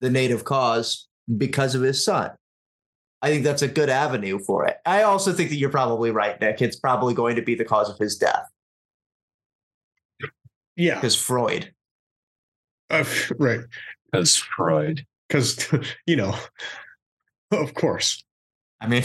[0.00, 1.08] the native cause
[1.38, 2.32] because of his son.
[3.22, 4.78] I think that's a good avenue for it.
[4.84, 6.60] I also think that you're probably right, Nick.
[6.60, 8.48] It's probably going to be the cause of his death
[10.76, 10.96] Yeah.
[10.96, 11.72] because Freud.
[12.90, 13.04] Uh,
[13.38, 13.60] right.
[14.10, 15.06] Because Freud.
[15.32, 15.66] Because
[16.06, 16.36] you know,
[17.50, 18.22] of course.
[18.80, 19.04] I mean,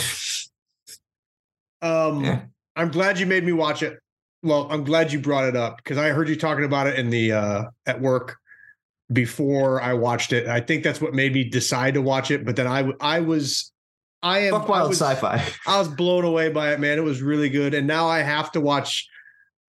[1.81, 2.41] Um, Yeah.
[2.75, 3.97] I'm glad you made me watch it.
[4.43, 7.09] Well, I'm glad you brought it up because I heard you talking about it in
[7.09, 8.37] the uh, at work
[9.11, 10.47] before I watched it.
[10.47, 12.45] I think that's what made me decide to watch it.
[12.45, 13.71] But then I I was
[14.21, 15.43] I am fuck I wild was, sci-fi.
[15.65, 16.99] I was blown away by it, man.
[16.99, 19.07] It was really good, and now I have to watch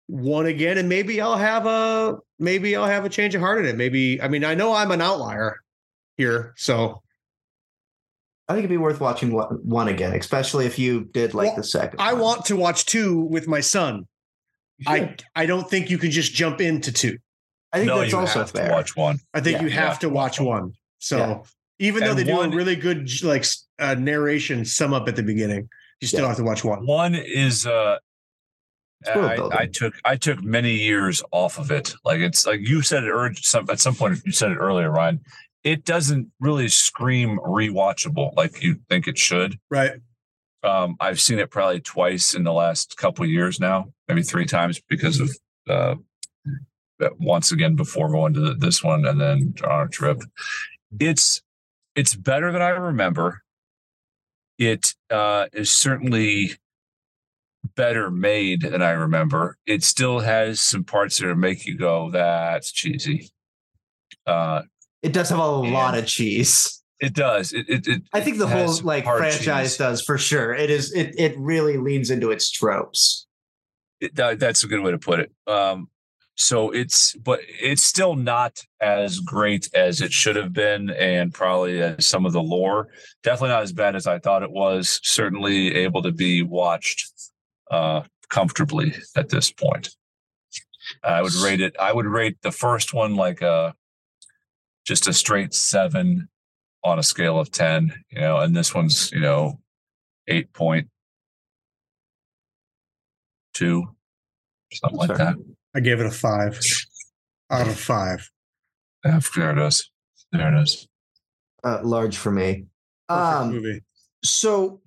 [0.07, 3.65] one again, and maybe I'll have a maybe I'll have a change of heart in
[3.65, 3.77] it.
[3.77, 5.57] Maybe I mean I know I'm an outlier
[6.17, 7.01] here, so
[8.47, 11.55] I think it'd be worth watching one, one again, especially if you did like Well,
[11.57, 11.99] the second.
[12.01, 12.21] I one.
[12.21, 14.07] want to watch two with my son.
[14.87, 17.17] I I don't think you can just jump into two.
[17.71, 18.67] I think no, that's you also have fair.
[18.67, 19.19] to watch one.
[19.33, 19.99] I think Yeah, you have yeah.
[19.99, 20.73] to watch one.
[20.99, 21.37] So Yeah.
[21.79, 23.45] even though And they do one- a really good like
[23.79, 25.69] uh, narration sum up at the beginning,
[26.01, 26.27] you still Yeah.
[26.29, 26.85] have to watch one.
[26.85, 27.97] One is uh
[29.07, 29.37] I.
[29.51, 31.93] I took I took many years off of it.
[32.03, 34.91] Like it's like you said it earlier, some at some point you said it earlier,
[34.91, 35.21] Ryan.
[35.63, 39.57] It doesn't really scream rewatchable like you think it should.
[39.69, 39.91] Right.
[40.63, 44.45] Um, I've seen it probably twice in the last couple of years now, maybe three
[44.45, 45.29] times because of
[45.69, 45.95] uh,
[47.19, 50.21] once again before going to the, this one and then on our trip.
[50.99, 51.41] It's
[51.95, 53.41] it's better than I remember.
[54.57, 56.51] It uh, is certainly
[57.75, 59.57] better made than I remember.
[59.65, 63.29] It still has some parts that make you go, "That's cheesy."
[64.25, 64.63] Uh,
[65.03, 66.81] It does have a lot of cheese.
[66.99, 67.53] it does.
[67.53, 69.77] It, it, it I think the whole like franchise cheese.
[69.77, 70.53] does for sure.
[70.53, 73.27] It is it it really leans into its tropes.
[73.99, 75.31] It- that, that's a good way to put it.
[75.47, 75.89] Um,
[76.35, 81.81] so it's, but it's still not as great as it should have been, and probably
[81.81, 82.87] as some of the lore.
[83.21, 84.99] Definitely not as bad as I thought it was.
[85.03, 87.11] Certainly able to be watched
[87.69, 89.89] uh, comfortably at this point.
[91.03, 91.75] I would rate it.
[91.79, 93.75] I would rate the first one like a
[94.91, 96.27] just a straight seven
[96.83, 97.93] on a scale of ten.
[98.09, 99.61] You know, and this one's you know
[100.27, 100.89] eight point
[103.53, 103.95] two,
[104.73, 105.35] something like that.
[105.73, 106.59] I gave it a five
[107.49, 108.29] out of five.
[109.05, 109.89] Yeah, there it is.
[110.33, 110.89] There it is.
[111.63, 112.65] Uh, large for me.
[113.07, 113.81] Um, movie.
[114.25, 114.81] so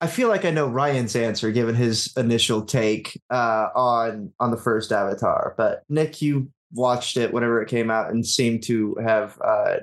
[0.00, 4.56] I feel like I know Ryan's answer given his initial take uh, on on the
[4.56, 9.38] first Avatar, but Nick, you watched it whenever it came out and seemed to have
[9.44, 9.76] uh,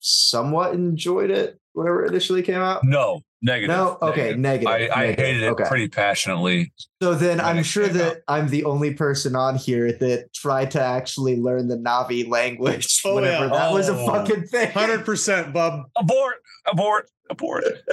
[0.00, 2.84] somewhat enjoyed it whenever it initially came out.
[2.84, 3.74] No, negative.
[3.74, 4.38] No, okay, negative.
[4.38, 4.68] negative.
[4.68, 5.64] I, I negative, hated it okay.
[5.64, 6.72] pretty passionately.
[7.02, 8.22] So then I'm sure that out.
[8.28, 13.14] I'm the only person on here that tried to actually learn the Na'vi language Oh,
[13.16, 13.52] whenever yeah.
[13.52, 14.06] that was a Oh.
[14.06, 14.70] fucking thing.
[14.72, 15.84] Hundred percent, Bub.
[15.96, 16.36] Abort!
[16.70, 17.10] Abort!
[17.30, 17.64] Abort!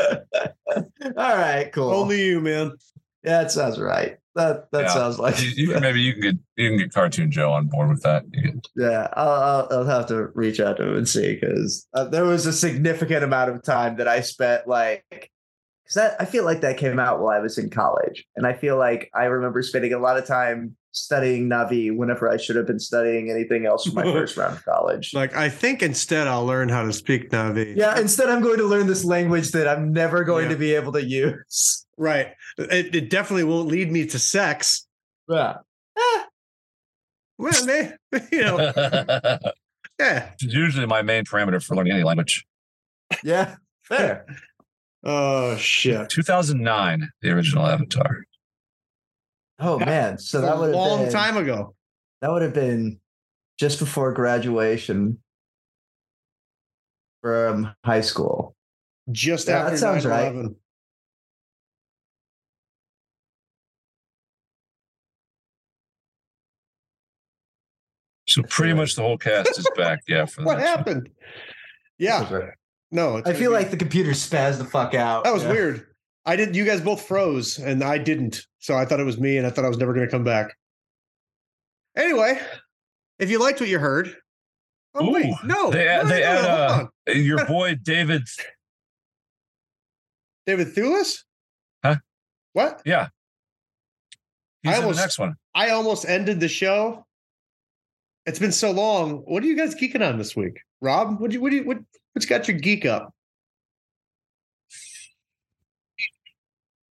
[0.76, 0.76] All
[1.16, 1.92] right, cool.
[1.92, 2.74] Only you, man.
[3.24, 4.18] yeah, that sounds right.
[4.40, 4.88] That that Yeah.
[4.94, 7.90] sounds like You, you maybe you can get you can get Cartoon Joe on board
[7.90, 8.24] with that.
[8.34, 9.08] Can- yeah.
[9.14, 12.46] I'll, I'll I'll have to reach out to him and see because uh, there was
[12.46, 16.78] a significant amount of time that I spent like because that I feel like that
[16.78, 20.00] came out while I was in college, and I feel like I remember spending a
[20.00, 24.04] lot of time studying Na'vi whenever I should have been studying anything else for my
[24.12, 25.14] first round of college.
[25.14, 27.76] Like, I think instead I'll learn how to speak Na'vi.
[27.76, 30.52] Yeah, instead I'm going to learn this language that I'm never going Yeah.
[30.54, 31.86] to be able to use.
[31.96, 32.30] Right.
[32.60, 34.86] It, it definitely won't lead me to sex.
[35.30, 35.58] Yeah.
[35.98, 36.24] Eh.
[37.38, 37.94] Well, they,
[38.32, 38.58] you know,
[40.00, 40.32] yeah.
[40.34, 42.46] It's usually my main parameter for learning any language.
[43.24, 43.56] Yeah.
[43.84, 44.26] Fair.
[45.02, 46.10] Oh shit.
[46.10, 48.26] 2009, the original Avatar.
[49.58, 50.18] Oh man.
[50.18, 51.74] So that a would have been a long been, time ago.
[52.20, 53.00] That would have been
[53.58, 55.20] just before graduation
[57.22, 58.58] from high school.
[59.10, 60.36] Just Yeah, that after sounds right.
[68.42, 70.00] So pretty much the whole cast is back.
[70.08, 70.26] Yeah.
[70.26, 70.78] For What next one.
[70.78, 71.10] happened?
[71.98, 72.50] Yeah.
[72.92, 75.24] No, it's I feel be- like the computer spazzed the fuck out.
[75.24, 75.52] that was Yeah.
[75.52, 75.86] weird.
[76.26, 76.56] I did.
[76.56, 78.46] You guys both froze, and I didn't.
[78.60, 80.24] So I thought it was me, and I thought I was never going to come
[80.24, 80.56] back.
[81.96, 82.40] Anyway,
[83.20, 84.16] if you liked what you heard,
[84.96, 88.24] oh wait, no, They no, add, no, they no, add hold uh, your boy David.
[90.46, 91.24] David Thewlis.
[91.84, 91.98] Huh?
[92.54, 92.82] What?
[92.86, 93.08] Yeah.
[94.64, 95.34] He's I in almost- the next one.
[95.56, 97.06] I almost ended the show.
[98.30, 99.24] It's been so long.
[99.26, 101.20] What are you guys geeking on this week, Rob?
[101.20, 101.80] What do you what do you what
[102.14, 103.12] what's got your geek up?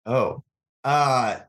[0.06, 0.44] Oh.
[0.86, 1.40] Uh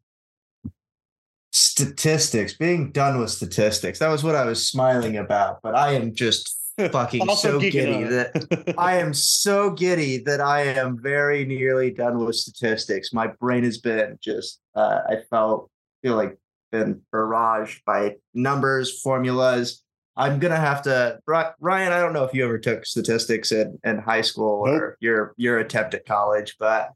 [1.52, 2.54] statistics.
[2.54, 4.00] Being done with statistics.
[4.00, 8.74] That was what I was smiling about, but I am just fucking so giddy that
[8.76, 13.12] I am so giddy that I am very nearly done with statistics.
[13.12, 15.70] My brain has been just uh, I felt
[16.02, 16.36] feel like
[16.70, 19.82] been barraged by numbers, formulas.
[20.16, 21.92] I'm gonna have to Ryan.
[21.92, 25.58] I don't know if you ever took statistics in, in high school or your your
[25.58, 26.92] attempt at college, but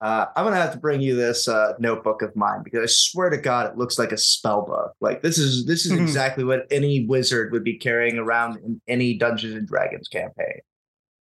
[0.00, 3.30] uh, I'm gonna have to bring you this uh, notebook of mine because I swear
[3.30, 4.92] to God, it looks like a spell book.
[5.00, 9.16] Like this is this is exactly what any wizard would be carrying around in any
[9.16, 10.60] Dungeons and Dragons campaign.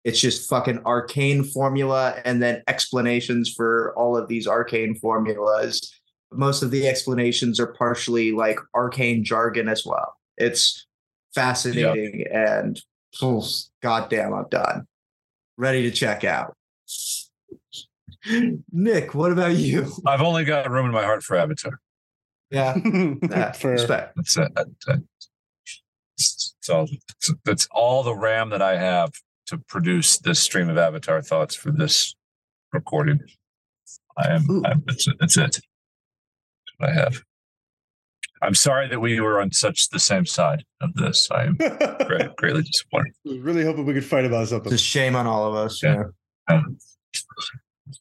[0.04, 5.94] It's just fucking arcane formula and then explanations for all of these arcane formulas.
[6.36, 10.16] Most of the explanations are partially like arcane jargon as well.
[10.38, 10.86] It's
[11.36, 12.80] fascinating and
[13.22, 13.46] oh,
[13.82, 14.88] goddamn, I'm done.
[15.58, 16.56] Ready to check out.
[18.72, 19.92] Nick, what about you?
[20.06, 21.80] I've only got room in my heart for Avatar.
[22.52, 22.76] Yeah,
[23.30, 23.72] yeah Fair.
[23.72, 24.16] respect.
[24.16, 24.54] That's it.
[24.56, 25.04] That- that-
[26.62, 26.88] So
[27.44, 29.12] that's all the RAM that I have
[29.48, 32.16] to produce this stream of Avatar thoughts for this
[32.72, 33.20] recording.
[34.18, 34.64] I am.
[34.66, 35.16] I'm, that's, it.
[35.20, 35.60] that's it.
[36.80, 37.22] That's what I have.
[38.42, 41.30] I'm sorry that we were on such the same side of this.
[41.32, 43.14] I am great, greatly disappointed.
[43.26, 44.74] really hoping we could fight about something.
[44.74, 45.82] It's a shame on all of us.
[45.82, 46.04] Yeah.
[46.50, 46.56] Yeah.
[46.58, 46.78] Um,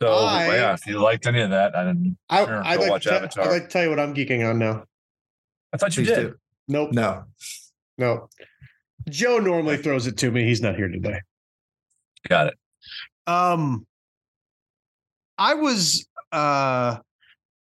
[0.01, 2.17] So I- yeah, if you liked any of that, I didn't.
[2.29, 3.45] I, Sure, I'd, go like watch to, tell- Avatar.
[3.45, 4.85] I'd like to tell you what I'm geeking on now.
[5.73, 6.23] I thought you Please did.
[6.31, 6.35] do.
[6.69, 6.93] Nope.
[6.93, 7.25] No.
[7.99, 8.29] No.
[9.09, 10.45] Joe normally throws it to me.
[10.45, 11.21] He's not here today.
[12.29, 12.55] Got it.
[13.29, 13.87] Um
[15.39, 16.99] I was uh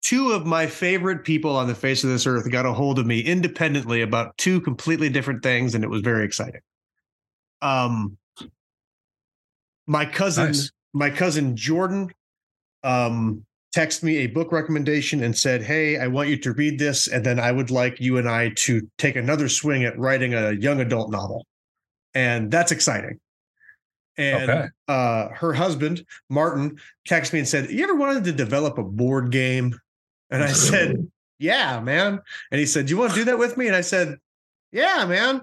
[0.03, 3.07] two of my favorite people on the face of this earth got a hold of
[3.07, 6.61] me independently about two completely different things and it was very exciting.
[7.62, 8.16] Um
[9.86, 10.70] my cousin Nice.
[10.92, 12.11] my cousin Jordan
[12.84, 13.44] um
[13.74, 17.24] texted me a book recommendation and said, "Hey, I want you to read this and
[17.24, 20.80] then I would like you and I to take another swing at writing a young
[20.80, 21.46] adult novel."
[22.14, 23.18] And that's exciting.
[24.18, 24.68] And Okay.
[24.88, 26.78] uh, her husband, Martin,
[27.09, 29.74] texted me and said, You ever wanted to develop a board game?
[30.32, 31.08] And I said,
[31.38, 32.20] Yeah, man.
[32.50, 33.66] And he said, Do you want to do that with me?
[33.66, 34.18] And I said,
[34.72, 35.42] Yeah, man.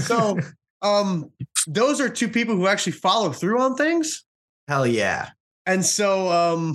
[0.00, 0.38] So
[0.82, 1.30] um
[1.66, 4.24] those are two people who actually follow through on things.
[4.66, 5.30] hell yeah.
[5.66, 6.74] And so um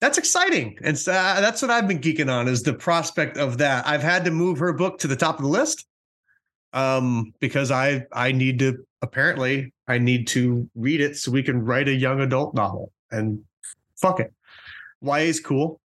[0.00, 0.76] that's exciting.
[0.82, 3.86] And so, uh, that's what I've been geeking on is the prospect of that.
[3.86, 5.86] I've had to move her book to the top of the list
[6.72, 11.62] um because I I need to apparently I need to read it so we can
[11.62, 12.92] write a young adult novel.
[13.10, 13.44] And
[13.96, 14.32] fuck it.
[15.02, 15.81] YA is cool.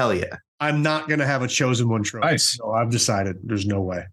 [0.00, 0.36] Hell yeah.
[0.60, 2.26] I'm not going to have a chosen one trophy.
[2.26, 2.56] Nice.
[2.56, 4.04] So I've decided there's no way.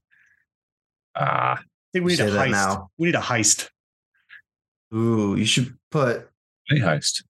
[1.16, 1.60] I Ah,
[1.94, 2.52] think we need a heist.
[2.52, 2.90] now.
[2.98, 3.70] We need a heist.
[4.94, 6.30] Ooh, you should put
[6.70, 7.24] Honey Heist.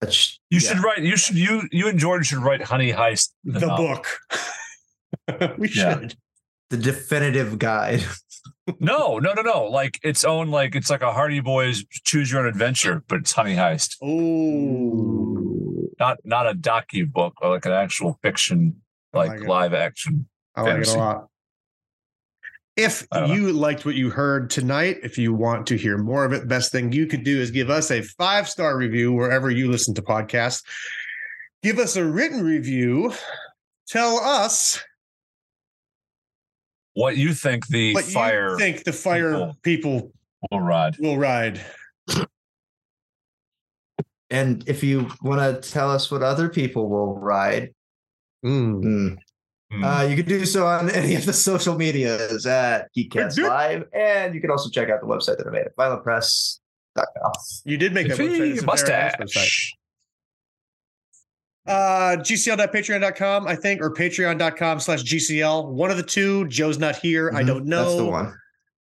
[0.00, 0.68] a ch- You yeah.
[0.68, 1.02] should write.
[1.02, 1.36] You should.
[1.36, 3.30] You you and Jordan should write Honey Heist.
[3.44, 3.86] The, novel.
[5.28, 5.58] book.
[5.58, 5.98] we Yeah.
[6.00, 6.16] should.
[6.70, 8.04] the definitive guide.
[8.78, 9.64] No, no, no, no.
[9.64, 10.48] Like its own.
[10.52, 13.96] Like it's like a Hardy Boys Choose Your Own Adventure, but it's Honey Heist.
[14.00, 15.41] Oh,
[16.02, 18.82] Not not a docu book or like an actual fiction,
[19.12, 20.26] like, like live action.
[20.56, 21.28] I like it a lot.
[22.76, 23.34] If don't know.
[23.36, 26.72] you liked what you heard tonight, if you want to hear more of it, best
[26.72, 30.02] thing you could do is give us a five star review wherever you listen to
[30.02, 30.64] podcasts.
[31.62, 33.12] Give us a written review.
[33.86, 34.82] Tell us
[36.94, 40.10] What you think the what fire you think the fire people
[40.50, 40.96] will ride?
[40.98, 41.60] will ride.
[44.32, 47.74] And if you want to tell us what other people will ride,
[48.44, 48.82] Mm.
[48.82, 49.16] mm,
[49.70, 49.84] Hmm.
[49.84, 53.84] uh, you can do so on any of the social medias at Geekcast Live.
[53.92, 57.32] And you can also check out the website that I made at violentpress.com.
[57.64, 58.22] You did make that If website.
[58.44, 59.18] he It's a very nice website.
[59.20, 59.74] mustache.
[61.66, 65.68] Uh, GCL.patreon.com, I think, or patreon.com slash GCL.
[65.68, 66.48] One of the two.
[66.48, 67.30] Joe's not here.
[67.34, 67.84] I Mhm, don't know.
[67.84, 68.34] That's the one.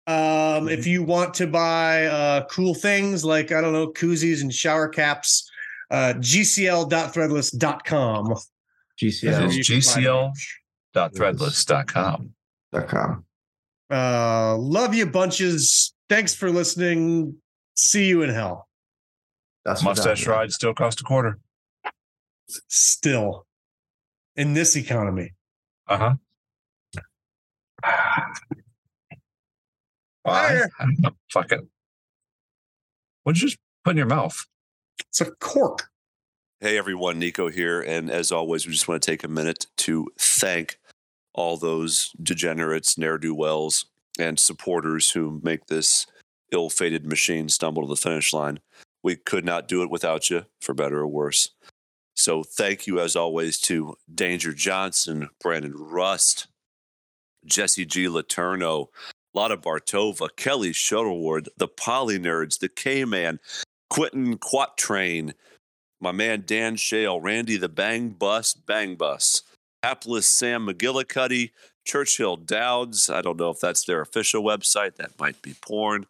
[0.09, 4.54] Um, if you want to buy uh, cool things like, I don't know, koozies and
[4.54, 5.50] shower caps,
[5.90, 8.34] uh, gcl.threadless.com.
[9.00, 9.50] GCL.com.
[9.50, 10.30] It is GCL.
[10.94, 12.30] Threadless.com.
[13.90, 15.92] Uh, love you bunches.
[16.09, 17.36] Thanks for listening.
[17.74, 18.68] See you in hell.
[19.64, 21.38] That's what Mustache I'm- ride still cost a quarter.
[22.68, 23.44] Still
[24.36, 25.34] in this economy.
[25.88, 26.14] Uh
[27.82, 28.22] huh.
[30.26, 30.48] Why?
[30.78, 30.88] Fire.
[31.00, 31.16] Don't.
[31.30, 31.60] Fuck it.
[33.22, 34.46] What'd you just put in your mouth?
[35.08, 35.88] It's a cork.
[36.60, 37.80] Hey everyone, Nico here.
[37.80, 40.78] And as always, we just want to take a minute to thank
[41.34, 43.86] all those degenerates, ne'er do wells,
[44.18, 46.06] and supporters who make this
[46.50, 48.58] ill fated machine stumble to the finish line.
[49.02, 51.50] We could not do it without you, for better or worse.
[52.14, 56.46] So thank you, as always, to Danger Johnson, Brandon Rust,
[57.44, 58.06] Jesse G.
[58.06, 58.88] Letourneau,
[59.37, 63.39] Lada Bartova, Kelly Shuttlewood, the Polinerds, the K Man,
[63.91, 65.34] Quentin Quatrain,
[66.01, 69.43] my man Dan Shale, Randy the Bang Bus, Bang Bus,
[69.82, 71.51] Hapless Sam McGillicuddy,
[71.84, 73.11] Churchill Dowds.
[73.11, 74.97] I don't know if that's their official website.
[74.97, 76.07] That might be porn.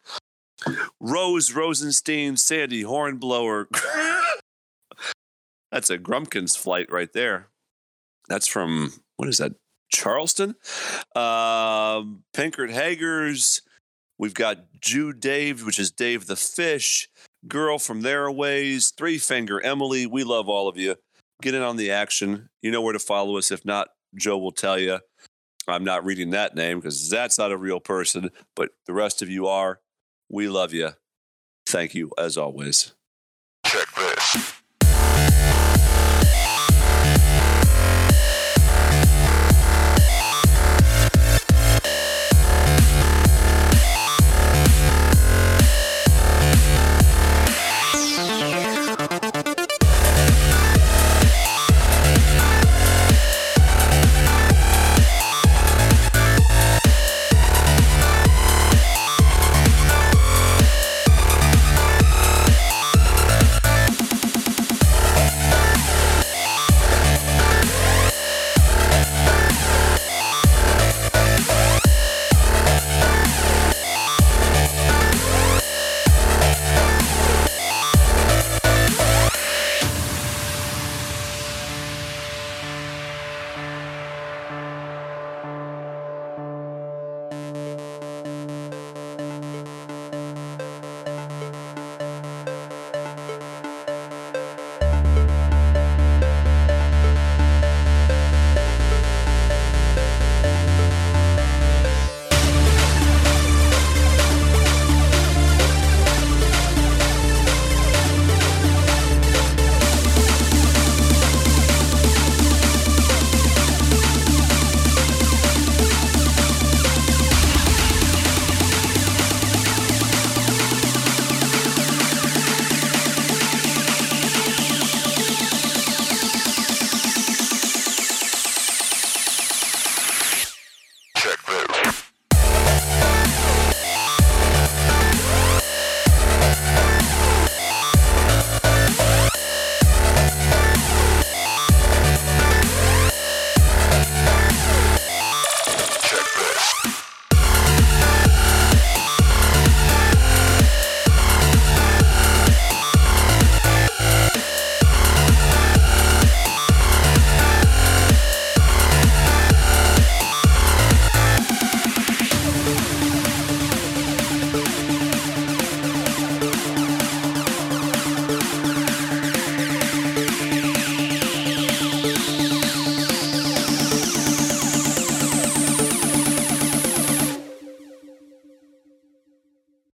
[1.01, 3.67] Rose Rosenstein, Sandy Hornblower.
[5.71, 7.49] that's a Grumpkins flight right there.
[8.29, 9.51] That's from, what is that?
[9.89, 10.55] Charleston?
[11.15, 13.61] Um, Pinkert Hagers.
[14.19, 17.07] We've got Jew Dave, which is Dave the Fish
[17.47, 20.05] girl from their ways, three finger Emily.
[20.05, 20.95] We love all of you.
[21.41, 22.49] Get in on the action.
[22.61, 23.51] You know where to follow us.
[23.51, 24.99] If not, Joe will tell you.
[25.67, 29.29] I'm not reading that name because that's not a real person, but the rest of
[29.29, 29.81] you are.
[30.29, 30.91] We love you.
[31.67, 32.93] Thank you as always.
[33.65, 34.53] Check this.